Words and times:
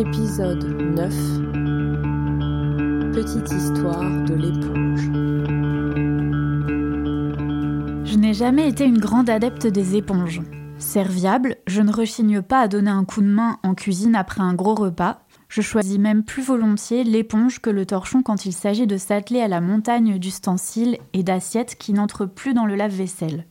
Épisode 0.00 0.62
9 0.62 1.12
Petite 3.12 3.50
histoire 3.50 4.00
de 4.00 4.34
l'éponge. 4.34 5.10
Je 8.04 8.16
n'ai 8.16 8.32
jamais 8.32 8.68
été 8.68 8.84
une 8.84 8.98
grande 8.98 9.28
adepte 9.28 9.66
des 9.66 9.96
éponges. 9.96 10.40
Serviable, 10.78 11.56
je 11.66 11.82
ne 11.82 11.92
rechigne 11.92 12.42
pas 12.42 12.60
à 12.60 12.68
donner 12.68 12.92
un 12.92 13.04
coup 13.04 13.22
de 13.22 13.26
main 13.26 13.58
en 13.64 13.74
cuisine 13.74 14.14
après 14.14 14.40
un 14.40 14.54
gros 14.54 14.76
repas. 14.76 15.18
Je 15.48 15.62
choisis 15.62 15.98
même 15.98 16.22
plus 16.22 16.44
volontiers 16.44 17.02
l'éponge 17.02 17.58
que 17.58 17.70
le 17.70 17.84
torchon 17.84 18.22
quand 18.22 18.46
il 18.46 18.52
s'agit 18.52 18.86
de 18.86 18.98
s'atteler 18.98 19.40
à 19.40 19.48
la 19.48 19.60
montagne 19.60 20.18
d'ustensiles 20.20 20.98
et 21.12 21.24
d'assiettes 21.24 21.74
qui 21.74 21.92
n'entrent 21.92 22.26
plus 22.26 22.54
dans 22.54 22.66
le 22.66 22.76
lave-vaisselle. 22.76 23.46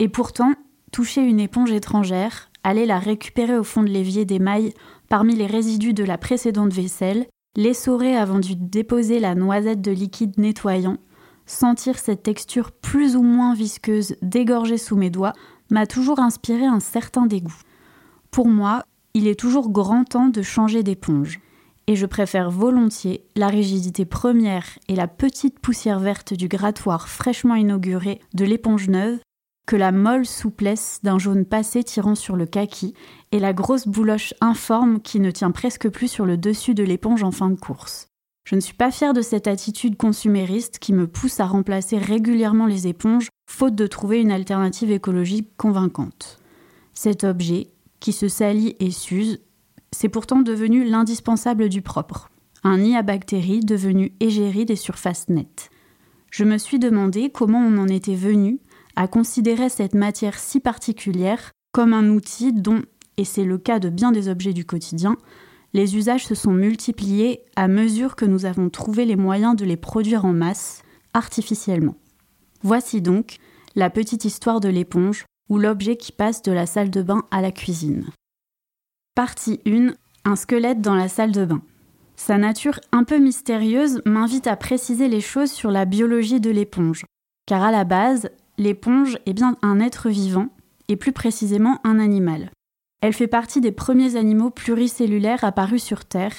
Et 0.00 0.10
pourtant, 0.10 0.52
toucher 0.92 1.22
une 1.22 1.40
éponge 1.40 1.72
étrangère, 1.72 2.50
aller 2.62 2.84
la 2.84 2.98
récupérer 2.98 3.56
au 3.56 3.64
fond 3.64 3.82
de 3.82 3.88
l'évier 3.88 4.26
des 4.26 4.38
mailles 4.38 4.74
parmi 5.10 5.34
les 5.34 5.46
résidus 5.46 5.92
de 5.92 6.04
la 6.04 6.16
précédente 6.16 6.72
vaisselle, 6.72 7.26
l'essorer 7.56 8.16
avant 8.16 8.38
de 8.38 8.54
déposer 8.54 9.18
la 9.18 9.34
noisette 9.34 9.82
de 9.82 9.90
liquide 9.90 10.38
nettoyant, 10.38 10.96
sentir 11.46 11.98
cette 11.98 12.22
texture 12.22 12.70
plus 12.70 13.16
ou 13.16 13.22
moins 13.22 13.54
visqueuse 13.54 14.16
dégorger 14.22 14.78
sous 14.78 14.96
mes 14.96 15.10
doigts 15.10 15.32
m'a 15.70 15.86
toujours 15.86 16.20
inspiré 16.20 16.64
un 16.64 16.80
certain 16.80 17.26
dégoût. 17.26 17.60
Pour 18.30 18.46
moi, 18.46 18.84
il 19.12 19.26
est 19.26 19.38
toujours 19.38 19.70
grand 19.70 20.04
temps 20.04 20.28
de 20.28 20.42
changer 20.42 20.84
d'éponge. 20.84 21.40
Et 21.88 21.96
je 21.96 22.06
préfère 22.06 22.52
volontiers 22.52 23.24
la 23.34 23.48
rigidité 23.48 24.04
première 24.04 24.78
et 24.86 24.94
la 24.94 25.08
petite 25.08 25.58
poussière 25.58 25.98
verte 25.98 26.34
du 26.34 26.46
grattoir 26.46 27.08
fraîchement 27.08 27.56
inauguré 27.56 28.20
de 28.34 28.44
l'éponge 28.44 28.88
neuve 28.88 29.18
que 29.66 29.76
la 29.76 29.92
molle 29.92 30.26
souplesse 30.26 31.00
d'un 31.02 31.18
jaune 31.18 31.44
passé 31.44 31.82
tirant 31.82 32.14
sur 32.14 32.36
le 32.36 32.46
kaki 32.46 32.94
et 33.32 33.38
la 33.38 33.52
grosse 33.52 33.86
bouloche 33.86 34.34
informe 34.40 35.00
qui 35.00 35.20
ne 35.20 35.30
tient 35.30 35.50
presque 35.50 35.88
plus 35.88 36.08
sur 36.08 36.26
le 36.26 36.36
dessus 36.36 36.74
de 36.74 36.82
l'éponge 36.82 37.22
en 37.22 37.30
fin 37.30 37.50
de 37.50 37.58
course. 37.58 38.08
Je 38.44 38.56
ne 38.56 38.60
suis 38.60 38.74
pas 38.74 38.90
fière 38.90 39.12
de 39.12 39.22
cette 39.22 39.46
attitude 39.46 39.96
consumériste 39.96 40.78
qui 40.78 40.92
me 40.92 41.06
pousse 41.06 41.38
à 41.40 41.46
remplacer 41.46 41.98
régulièrement 41.98 42.66
les 42.66 42.88
éponges, 42.88 43.28
faute 43.48 43.74
de 43.76 43.86
trouver 43.86 44.20
une 44.20 44.32
alternative 44.32 44.90
écologique 44.90 45.56
convaincante. 45.56 46.40
Cet 46.94 47.22
objet, 47.22 47.68
qui 48.00 48.12
se 48.12 48.28
salit 48.28 48.74
et 48.80 48.90
s'use, 48.90 49.40
c'est 49.92 50.08
pourtant 50.08 50.40
devenu 50.40 50.84
l'indispensable 50.84 51.68
du 51.68 51.82
propre, 51.82 52.30
un 52.64 52.78
nid 52.78 52.96
à 52.96 53.02
devenu 53.02 54.12
égérie 54.20 54.64
des 54.64 54.76
surfaces 54.76 55.28
nettes. 55.28 55.70
Je 56.30 56.44
me 56.44 56.58
suis 56.58 56.78
demandé 56.78 57.30
comment 57.30 57.60
on 57.60 57.78
en 57.78 57.88
était 57.88 58.14
venu 58.14 58.60
à 58.96 59.08
considérer 59.08 59.68
cette 59.68 59.94
matière 59.94 60.38
si 60.38 60.60
particulière 60.60 61.52
comme 61.72 61.92
un 61.92 62.08
outil 62.10 62.52
dont, 62.52 62.82
et 63.20 63.24
c'est 63.24 63.44
le 63.44 63.58
cas 63.58 63.78
de 63.80 63.90
bien 63.90 64.12
des 64.12 64.30
objets 64.30 64.54
du 64.54 64.64
quotidien, 64.64 65.18
les 65.74 65.94
usages 65.94 66.26
se 66.26 66.34
sont 66.34 66.52
multipliés 66.52 67.42
à 67.54 67.68
mesure 67.68 68.16
que 68.16 68.24
nous 68.24 68.46
avons 68.46 68.70
trouvé 68.70 69.04
les 69.04 69.14
moyens 69.14 69.54
de 69.56 69.66
les 69.66 69.76
produire 69.76 70.24
en 70.24 70.32
masse, 70.32 70.82
artificiellement. 71.12 71.96
Voici 72.62 73.02
donc 73.02 73.36
la 73.76 73.90
petite 73.90 74.24
histoire 74.24 74.60
de 74.60 74.70
l'éponge 74.70 75.26
ou 75.50 75.58
l'objet 75.58 75.96
qui 75.96 76.12
passe 76.12 76.40
de 76.40 76.50
la 76.50 76.64
salle 76.64 76.88
de 76.88 77.02
bain 77.02 77.24
à 77.30 77.42
la 77.42 77.52
cuisine. 77.52 78.06
Partie 79.14 79.60
1. 79.66 79.92
Un 80.24 80.36
squelette 80.36 80.80
dans 80.80 80.94
la 80.94 81.08
salle 81.08 81.32
de 81.32 81.44
bain. 81.44 81.60
Sa 82.16 82.38
nature 82.38 82.80
un 82.90 83.04
peu 83.04 83.18
mystérieuse 83.18 84.00
m'invite 84.06 84.46
à 84.46 84.56
préciser 84.56 85.08
les 85.08 85.20
choses 85.20 85.52
sur 85.52 85.70
la 85.70 85.84
biologie 85.84 86.40
de 86.40 86.50
l'éponge, 86.50 87.04
car 87.44 87.62
à 87.62 87.70
la 87.70 87.84
base, 87.84 88.30
l'éponge 88.56 89.18
est 89.26 89.34
bien 89.34 89.58
un 89.60 89.78
être 89.78 90.08
vivant, 90.08 90.48
et 90.88 90.96
plus 90.96 91.12
précisément 91.12 91.80
un 91.84 91.98
animal. 91.98 92.50
Elle 93.00 93.12
fait 93.12 93.26
partie 93.26 93.60
des 93.60 93.72
premiers 93.72 94.16
animaux 94.16 94.50
pluricellulaires 94.50 95.44
apparus 95.44 95.82
sur 95.82 96.04
Terre, 96.04 96.34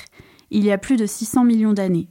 il 0.52 0.64
y 0.64 0.72
a 0.72 0.78
plus 0.78 0.98
de 0.98 1.06
600 1.06 1.44
millions 1.44 1.74
d'années. 1.74 2.08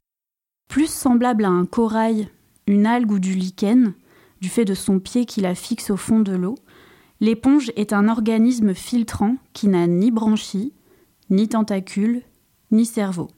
Plus 0.68 0.90
semblable 0.90 1.44
à 1.44 1.50
un 1.50 1.66
corail, 1.66 2.28
une 2.66 2.86
algue 2.86 3.12
ou 3.12 3.18
du 3.18 3.34
lichen, 3.34 3.92
du 4.40 4.48
fait 4.48 4.64
de 4.64 4.74
son 4.74 4.98
pied 4.98 5.26
qui 5.26 5.40
la 5.40 5.54
fixe 5.54 5.90
au 5.90 5.96
fond 5.96 6.20
de 6.20 6.32
l'eau, 6.32 6.56
l'éponge 7.20 7.70
est 7.76 7.92
un 7.92 8.08
organisme 8.08 8.74
filtrant 8.74 9.36
qui 9.52 9.68
n'a 9.68 9.86
ni 9.86 10.10
branchies, 10.10 10.72
ni 11.28 11.48
tentacules, 11.48 12.22
ni 12.70 12.86
cerveau. 12.86 13.28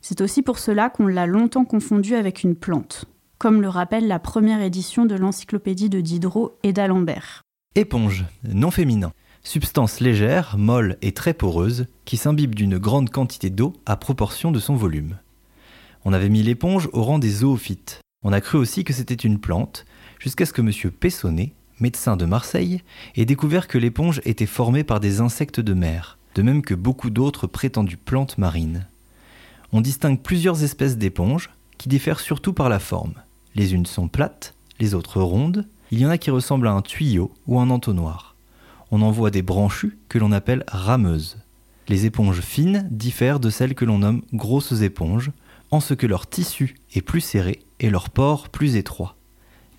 C'est 0.00 0.20
aussi 0.20 0.42
pour 0.42 0.58
cela 0.58 0.90
qu'on 0.90 1.06
l'a 1.06 1.26
longtemps 1.26 1.64
confondu 1.64 2.14
avec 2.14 2.42
une 2.42 2.56
plante 2.56 3.06
comme 3.42 3.60
le 3.60 3.68
rappelle 3.68 4.06
la 4.06 4.20
première 4.20 4.62
édition 4.62 5.04
de 5.04 5.16
l'encyclopédie 5.16 5.90
de 5.90 6.00
Diderot 6.00 6.56
et 6.62 6.72
d'Alembert. 6.72 7.42
Éponge, 7.74 8.24
non 8.44 8.70
féminin. 8.70 9.10
Substance 9.44 9.98
légère, 9.98 10.56
molle 10.56 10.98
et 11.02 11.12
très 11.12 11.34
poreuse, 11.34 11.86
qui 12.04 12.16
s'imbibe 12.16 12.54
d'une 12.54 12.78
grande 12.78 13.10
quantité 13.10 13.50
d'eau 13.50 13.72
à 13.86 13.96
proportion 13.96 14.52
de 14.52 14.60
son 14.60 14.76
volume. 14.76 15.18
On 16.04 16.12
avait 16.12 16.28
mis 16.28 16.44
l'éponge 16.44 16.88
au 16.92 17.02
rang 17.02 17.18
des 17.18 17.30
zoophytes. 17.30 18.00
On 18.22 18.32
a 18.32 18.40
cru 18.40 18.56
aussi 18.56 18.84
que 18.84 18.92
c'était 18.92 19.14
une 19.14 19.40
plante, 19.40 19.84
jusqu'à 20.20 20.46
ce 20.46 20.52
que 20.52 20.62
M. 20.62 20.92
Pessonnet, 20.92 21.52
médecin 21.80 22.16
de 22.16 22.24
Marseille, 22.24 22.82
ait 23.16 23.24
découvert 23.24 23.66
que 23.66 23.78
l'éponge 23.78 24.20
était 24.24 24.46
formée 24.46 24.84
par 24.84 25.00
des 25.00 25.20
insectes 25.20 25.60
de 25.60 25.74
mer, 25.74 26.18
de 26.36 26.42
même 26.42 26.62
que 26.62 26.74
beaucoup 26.74 27.10
d'autres 27.10 27.48
prétendues 27.48 27.96
plantes 27.96 28.38
marines. 28.38 28.86
On 29.72 29.80
distingue 29.80 30.20
plusieurs 30.20 30.62
espèces 30.62 30.98
d'éponges, 30.98 31.50
qui 31.78 31.88
diffèrent 31.88 32.20
surtout 32.20 32.52
par 32.52 32.68
la 32.68 32.78
forme. 32.78 33.14
Les 33.56 33.74
unes 33.74 33.86
sont 33.86 34.06
plates, 34.06 34.54
les 34.78 34.94
autres 34.94 35.20
rondes, 35.20 35.66
il 35.90 35.98
y 35.98 36.06
en 36.06 36.10
a 36.10 36.18
qui 36.18 36.30
ressemblent 36.30 36.68
à 36.68 36.72
un 36.72 36.80
tuyau 36.80 37.32
ou 37.48 37.58
un 37.58 37.70
entonnoir. 37.70 38.31
On 38.94 39.00
en 39.00 39.10
voit 39.10 39.30
des 39.30 39.40
branchues 39.40 39.98
que 40.10 40.18
l'on 40.18 40.32
appelle 40.32 40.64
rameuses. 40.68 41.38
Les 41.88 42.04
éponges 42.04 42.42
fines 42.42 42.86
diffèrent 42.90 43.40
de 43.40 43.48
celles 43.48 43.74
que 43.74 43.86
l'on 43.86 43.98
nomme 43.98 44.20
grosses 44.34 44.82
éponges, 44.82 45.32
en 45.70 45.80
ce 45.80 45.94
que 45.94 46.06
leur 46.06 46.26
tissu 46.26 46.76
est 46.94 47.00
plus 47.00 47.22
serré 47.22 47.60
et 47.80 47.88
leur 47.88 48.10
pores 48.10 48.50
plus 48.50 48.76
étroits. 48.76 49.16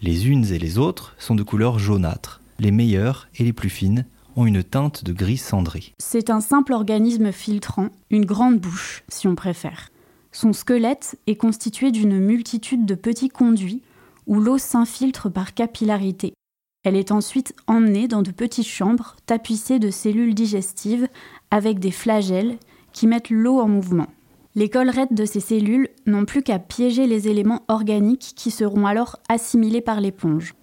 Les 0.01 0.27
unes 0.27 0.51
et 0.51 0.57
les 0.57 0.79
autres 0.79 1.13
sont 1.19 1.35
de 1.35 1.43
couleur 1.43 1.77
jaunâtre. 1.77 2.41
Les 2.57 2.71
meilleures 2.71 3.27
et 3.37 3.43
les 3.43 3.53
plus 3.53 3.69
fines 3.69 4.05
ont 4.35 4.47
une 4.47 4.63
teinte 4.63 5.03
de 5.03 5.13
gris 5.13 5.37
cendré. 5.37 5.93
C'est 5.99 6.31
un 6.31 6.41
simple 6.41 6.73
organisme 6.73 7.31
filtrant, 7.31 7.89
une 8.09 8.25
grande 8.25 8.59
bouche, 8.59 9.03
si 9.09 9.27
on 9.27 9.35
préfère. 9.35 9.89
Son 10.31 10.53
squelette 10.53 11.19
est 11.27 11.35
constitué 11.35 11.91
d'une 11.91 12.19
multitude 12.19 12.87
de 12.87 12.95
petits 12.95 13.29
conduits 13.29 13.83
où 14.25 14.39
l'eau 14.39 14.57
s'infiltre 14.57 15.31
par 15.31 15.53
capillarité. 15.53 16.33
Elle 16.83 16.95
est 16.95 17.11
ensuite 17.11 17.53
emmenée 17.67 18.07
dans 18.07 18.21
de 18.21 18.31
petites 18.31 18.67
chambres 18.67 19.15
tapissées 19.25 19.79
de 19.79 19.89
cellules 19.89 20.35
digestives 20.35 21.07
avec 21.51 21.79
des 21.79 21.91
flagelles 21.91 22.57
qui 22.91 23.07
mettent 23.07 23.29
l'eau 23.29 23.59
en 23.59 23.67
mouvement. 23.67 24.07
Les 24.55 24.69
collerettes 24.69 25.13
de 25.13 25.25
ces 25.25 25.39
cellules 25.39 25.87
n'ont 26.05 26.25
plus 26.25 26.43
qu'à 26.43 26.59
piéger 26.59 27.07
les 27.07 27.27
éléments 27.27 27.63
organiques 27.69 28.33
qui 28.35 28.51
seront 28.51 28.85
alors 28.85 29.17
assimilés 29.29 29.81
par 29.81 29.99
l'éponge. 29.99 30.53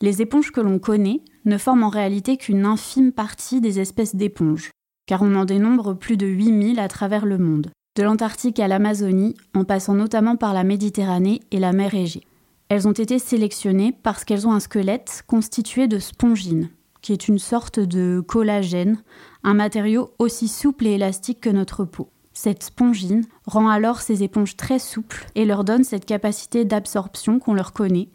Les 0.00 0.22
éponges 0.22 0.52
que 0.52 0.60
l'on 0.60 0.78
connaît 0.78 1.22
ne 1.44 1.58
forment 1.58 1.84
en 1.84 1.88
réalité 1.88 2.36
qu'une 2.36 2.66
infime 2.66 3.10
partie 3.10 3.60
des 3.60 3.80
espèces 3.80 4.14
d'éponges, 4.14 4.70
car 5.06 5.22
on 5.22 5.34
en 5.34 5.44
dénombre 5.44 5.94
plus 5.94 6.16
de 6.16 6.26
8000 6.26 6.78
à 6.78 6.88
travers 6.88 7.26
le 7.26 7.38
monde 7.38 7.70
de 7.96 8.02
l'Antarctique 8.02 8.58
à 8.58 8.66
l'Amazonie, 8.66 9.36
en 9.54 9.62
passant 9.64 9.94
notamment 9.94 10.34
par 10.36 10.52
la 10.52 10.64
Méditerranée 10.64 11.40
et 11.52 11.60
la 11.60 11.72
mer 11.72 11.94
Égée. 11.94 12.24
Elles 12.68 12.88
ont 12.88 12.92
été 12.92 13.18
sélectionnées 13.18 13.92
parce 13.92 14.24
qu'elles 14.24 14.48
ont 14.48 14.52
un 14.52 14.60
squelette 14.60 15.22
constitué 15.26 15.86
de 15.86 15.98
spongine, 15.98 16.70
qui 17.02 17.12
est 17.12 17.28
une 17.28 17.38
sorte 17.38 17.78
de 17.78 18.22
collagène, 18.26 19.02
un 19.42 19.54
matériau 19.54 20.10
aussi 20.18 20.48
souple 20.48 20.86
et 20.86 20.92
élastique 20.92 21.40
que 21.40 21.50
notre 21.50 21.84
peau. 21.84 22.08
Cette 22.32 22.64
spongine 22.64 23.24
rend 23.46 23.68
alors 23.68 24.00
ces 24.00 24.22
éponges 24.22 24.56
très 24.56 24.78
souples 24.78 25.26
et 25.34 25.44
leur 25.44 25.62
donne 25.62 25.84
cette 25.84 26.04
capacité 26.04 26.64
d'absorption 26.64 27.38
qu'on 27.38 27.54
leur 27.54 27.72
connaît 27.72 28.08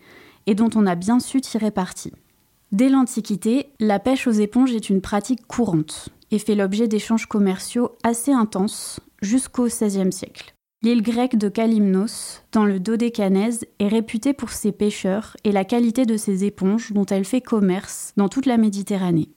et 0.46 0.56
dont 0.56 0.70
on 0.76 0.88
a 0.88 0.96
bien 0.96 1.20
su 1.20 1.40
tirer 1.40 1.72
parti. 1.72 2.12
Dès 2.72 2.90
l'Antiquité, 2.90 3.70
la 3.80 4.00
pêche 4.00 4.28
aux 4.28 4.32
éponges 4.32 4.74
est 4.74 4.90
une 4.90 5.02
pratique 5.02 5.48
courante 5.48 6.10
et 6.32 6.40
fait 6.40 6.56
l'objet 6.56 6.88
d'échanges 6.88 7.28
commerciaux 7.28 7.92
assez 8.04 8.32
intenses 8.32 9.00
jusqu'au 9.22 9.66
XVIe 9.68 10.12
siècle. 10.12 10.54
L'île 10.82 11.02
grecque 11.02 11.36
de 11.36 11.50
Kalymnos, 11.50 12.42
dans 12.54 12.64
le 12.64 12.80
Dodécanèse, 12.80 13.66
est 13.80 13.90
réputée 13.90 14.32
pour 14.32 14.52
ses 14.52 14.72
pêcheurs 14.72 15.36
et 15.44 15.52
la 15.52 15.66
qualité 15.66 16.06
de 16.06 16.16
ses 16.16 16.46
éponges 16.46 16.94
dont 16.94 17.06
elle 17.06 17.26
fait 17.26 17.42
commerce 17.42 18.14
dans 18.16 18.30
toute 18.30 18.46
la 18.46 18.56
Méditerranée. 18.56 19.28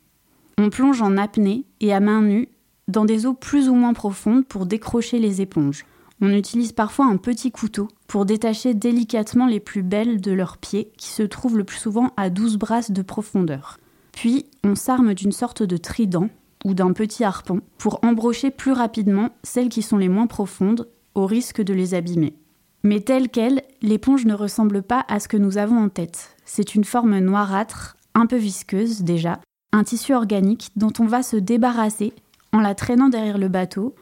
On 0.57 0.71
plonge 0.71 1.03
en 1.03 1.17
apnée 1.17 1.65
et 1.81 1.93
à 1.93 1.99
main 1.99 2.23
nue 2.23 2.49
dans 2.87 3.05
des 3.05 3.27
eaux 3.27 3.35
plus 3.35 3.69
ou 3.69 3.75
moins 3.75 3.93
profondes 3.93 4.47
pour 4.47 4.67
décrocher 4.67 5.19
les 5.19 5.41
éponges. 5.41 5.85
On 6.21 6.31
utilise 6.31 6.71
parfois 6.71 7.07
un 7.07 7.17
petit 7.17 7.51
couteau 7.51 7.89
pour 8.07 8.25
détacher 8.25 8.73
délicatement 8.73 9.49
les 9.49 9.59
plus 9.59 9.83
belles 9.83 10.21
de 10.21 10.31
leurs 10.31 10.59
pieds, 10.59 10.93
qui 10.97 11.09
se 11.09 11.25
trouvent 11.25 11.59
le 11.59 11.65
plus 11.65 11.79
souvent 11.79 12.13
à 12.17 12.31
12 12.31 12.57
brasses 12.57 12.93
de 12.93 13.03
profondeur. 13.03 13.79
Puis, 14.13 14.47
on 14.63 14.77
s'arme 14.77 15.13
d'une 15.15 15.33
sorte 15.33 15.65
de 15.65 15.77
trident 15.77 16.29
ou 16.65 16.75
d'un 16.75 16.93
petit 16.93 17.25
harpon 17.25 17.63
pour 17.79 17.99
embrocher 18.05 18.53
plus 18.53 18.71
rapidement 18.71 19.31
celles 19.43 19.71
qui 19.71 19.83
sont 19.83 19.99
les 19.99 20.09
moins 20.09 20.29
profondes, 20.29 20.87
au 21.15 21.27
risque 21.27 21.63
de 21.63 21.75
les 21.75 21.95
abîmer. 21.95 22.35
Mais 22.83 23.01
telle 23.01 23.29
qu'elle, 23.29 23.63
l'éponge 23.81 24.25
ne 24.27 24.35
ressemble 24.35 24.83
pas 24.83 25.05
à 25.09 25.21
ce 25.21 25.29
que 25.29 25.37
nous 25.37 25.59
avons 25.59 25.79
en 25.79 25.89
tête. 25.89 26.37
C'est 26.45 26.75
une 26.75 26.85
forme 26.85 27.19
noirâtre, 27.19 27.97
un 28.15 28.27
peu 28.27 28.37
visqueuse 28.37 29.03
déjà, 29.03 29.41
un 29.73 29.85
tissu 29.85 30.15
organique 30.15 30.71
dont 30.77 30.93
on 30.99 31.07
va 31.07 31.23
se 31.23 31.37
débarrasser 31.37 32.13
en 32.53 32.61
la 32.61 32.75
traînant 32.75 33.09
derrière 33.09 33.39
le 33.39 33.49
bateau 33.49 33.95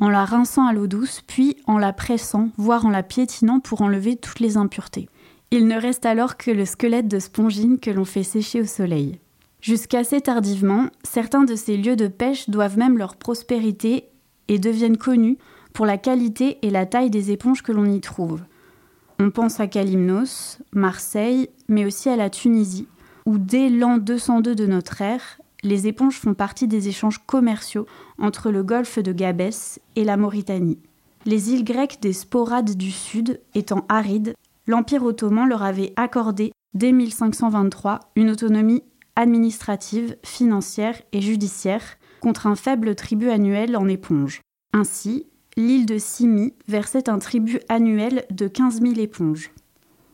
en 0.00 0.08
la 0.08 0.24
rinçant 0.24 0.66
à 0.66 0.72
l'eau 0.72 0.86
douce, 0.86 1.22
puis 1.26 1.56
en 1.66 1.78
la 1.78 1.92
pressant, 1.92 2.50
voire 2.56 2.84
en 2.86 2.90
la 2.90 3.02
piétinant 3.02 3.60
pour 3.60 3.82
enlever 3.82 4.16
toutes 4.16 4.40
les 4.40 4.56
impuretés. 4.56 5.08
Il 5.50 5.68
ne 5.68 5.80
reste 5.80 6.04
alors 6.04 6.36
que 6.36 6.50
le 6.50 6.64
squelette 6.64 7.08
de 7.08 7.18
spongine 7.18 7.78
que 7.78 7.90
l'on 7.90 8.04
fait 8.04 8.24
sécher 8.24 8.60
au 8.60 8.66
soleil. 8.66 9.20
Jusqu'assez 9.60 10.20
tardivement, 10.20 10.86
certains 11.04 11.44
de 11.44 11.54
ces 11.54 11.76
lieux 11.76 11.96
de 11.96 12.08
pêche 12.08 12.50
doivent 12.50 12.76
même 12.76 12.98
leur 12.98 13.16
prospérité 13.16 14.08
et 14.48 14.58
deviennent 14.58 14.98
connus 14.98 15.38
pour 15.74 15.84
la 15.84 15.98
qualité 15.98 16.58
et 16.62 16.70
la 16.70 16.86
taille 16.86 17.10
des 17.10 17.32
éponges 17.32 17.62
que 17.62 17.72
l'on 17.72 17.84
y 17.84 18.00
trouve. 18.00 18.40
On 19.18 19.30
pense 19.30 19.60
à 19.60 19.66
Kalymnos, 19.66 20.58
Marseille, 20.72 21.50
mais 21.68 21.84
aussi 21.84 22.08
à 22.08 22.16
la 22.16 22.30
Tunisie, 22.30 22.88
où 23.26 23.38
dès 23.38 23.68
l'an 23.68 23.98
202 23.98 24.54
de 24.54 24.66
notre 24.66 25.02
ère, 25.02 25.40
les 25.62 25.86
éponges 25.86 26.18
font 26.18 26.34
partie 26.34 26.68
des 26.68 26.88
échanges 26.88 27.18
commerciaux 27.26 27.86
entre 28.18 28.50
le 28.50 28.62
golfe 28.62 28.98
de 28.98 29.12
Gabès 29.12 29.80
et 29.96 30.04
la 30.04 30.16
Mauritanie. 30.16 30.78
Les 31.26 31.52
îles 31.52 31.64
grecques 31.64 31.98
des 32.00 32.12
Sporades 32.12 32.76
du 32.76 32.90
Sud 32.90 33.40
étant 33.54 33.84
arides, 33.88 34.34
l'Empire 34.66 35.04
ottoman 35.04 35.48
leur 35.48 35.62
avait 35.62 35.92
accordé 35.96 36.52
dès 36.74 36.92
1523 36.92 38.00
une 38.14 38.30
autonomie 38.30 38.82
administrative, 39.16 40.16
financière 40.22 41.00
et 41.12 41.20
judiciaire 41.20 41.96
contre 42.20 42.46
un 42.46 42.56
faible 42.56 42.94
tribut 42.94 43.30
annuel 43.30 43.76
en 43.76 43.88
éponges. 43.88 44.40
Ainsi, 44.72 45.26
l'île 45.56 45.86
de 45.86 45.98
Simi 45.98 46.54
versait 46.68 47.08
un 47.08 47.18
tribut 47.18 47.60
annuel 47.68 48.24
de 48.30 48.48
15 48.48 48.80
000 48.80 48.94
éponges. 48.98 49.50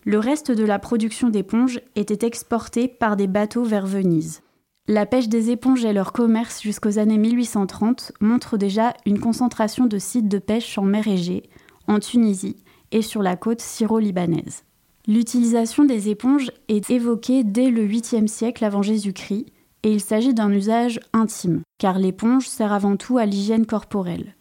Le 0.04 0.19
reste 0.19 0.50
de 0.50 0.64
la 0.64 0.78
production 0.78 1.28
d'éponges 1.28 1.81
était 1.94 2.26
exporté 2.26 2.88
par 2.88 3.16
des 3.16 3.26
bateaux 3.26 3.64
vers 3.64 3.87
Venise. 3.87 4.42
La 4.88 5.06
pêche 5.06 5.28
des 5.28 5.50
éponges 5.50 5.84
et 5.84 5.92
leur 5.92 6.12
commerce 6.12 6.62
jusqu'aux 6.62 6.98
années 6.98 7.19
1830 7.19 8.12
montrent 8.20 8.56
déjà 8.56 8.94
une 9.06 9.20
concentration 9.20 9.87
de 9.87 9.98
sites 9.98 10.28
de 10.28 10.38
pêche 10.38 10.78
en 10.78 10.82
mer 10.82 11.06
Égée, 11.06 11.44
en 11.86 12.00
Tunisie 12.00 12.56
et 12.90 13.02
sur 13.02 13.22
la 13.22 13.36
côte 13.36 13.60
syro-libanaise. 13.60 14.64
L'utilisation 15.06 15.84
des 15.84 16.08
éponges 16.08 16.50
est 16.69 16.90
évoquée 16.90 17.44
dès 17.44 17.70
le 17.70 17.86
8e 17.86 18.26
siècle 18.26 18.64
avant 18.64 18.82
Jésus-Christ 18.82 19.46
et 19.82 19.93
il 19.93 20.00
s'agit 20.00 20.34
d'un 20.34 20.52
usage 20.52 21.00
intime, 21.12 21.62
car 21.78 21.98
l'éponge 21.98 22.48
sert 22.48 22.72
avant 22.72 22.96
tout 22.96 23.19
à 23.19 23.26
l'hygiène 23.26 23.66
corporelle. 23.66 24.34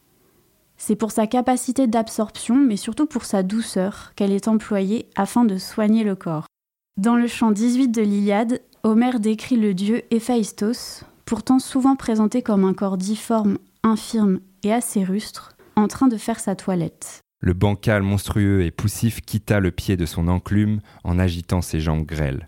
C'est 0.82 0.96
pour 0.96 1.12
sa 1.12 1.28
capacité 1.28 1.88
d'absorption, 1.88 2.56
mais 2.56 2.78
surtout 2.78 3.06
pour 3.06 3.26
sa 3.26 3.44
douceur, 3.44 4.14
qu'elle 4.16 4.32
est 4.32 4.48
employée 4.48 5.10
afin 5.16 5.44
de 5.44 5.58
soigner 5.58 6.06
le 6.06 6.16
corps. 6.16 6.46
Dans 6.98 7.16
le 7.16 7.28
chant 7.28 7.52
18 7.52 7.90
de 7.90 8.02
l'Iliade, 8.02 8.62
Homère 8.84 9.20
décrit 9.20 9.58
le 9.58 9.74
dieu 9.74 10.04
Héphaïstos, 10.10 11.04
pourtant 11.26 11.60
souvent 11.60 11.98
présenté 11.98 12.42
comme 12.42 12.64
un 12.64 12.74
corps 12.74 12.98
difforme, 12.98 13.58
infirme 13.84 14.40
et 14.64 14.72
assez 14.72 15.04
rustre, 15.04 15.52
en 15.76 15.90
train 15.90 16.08
de 16.08 16.18
faire 16.18 16.40
sa 16.40 16.56
toilette. 16.56 17.20
Le 17.42 17.54
bancal 17.54 18.02
monstrueux 18.02 18.64
et 18.64 18.72
poussif 18.72 19.20
quitta 19.22 19.60
le 19.60 19.72
pied 19.72 19.98
de 19.98 20.06
son 20.06 20.30
enclume 20.30 20.80
en 21.04 21.20
agitant 21.20 21.62
ses 21.62 21.82
jambes 21.82 22.06
grêles. 22.06 22.48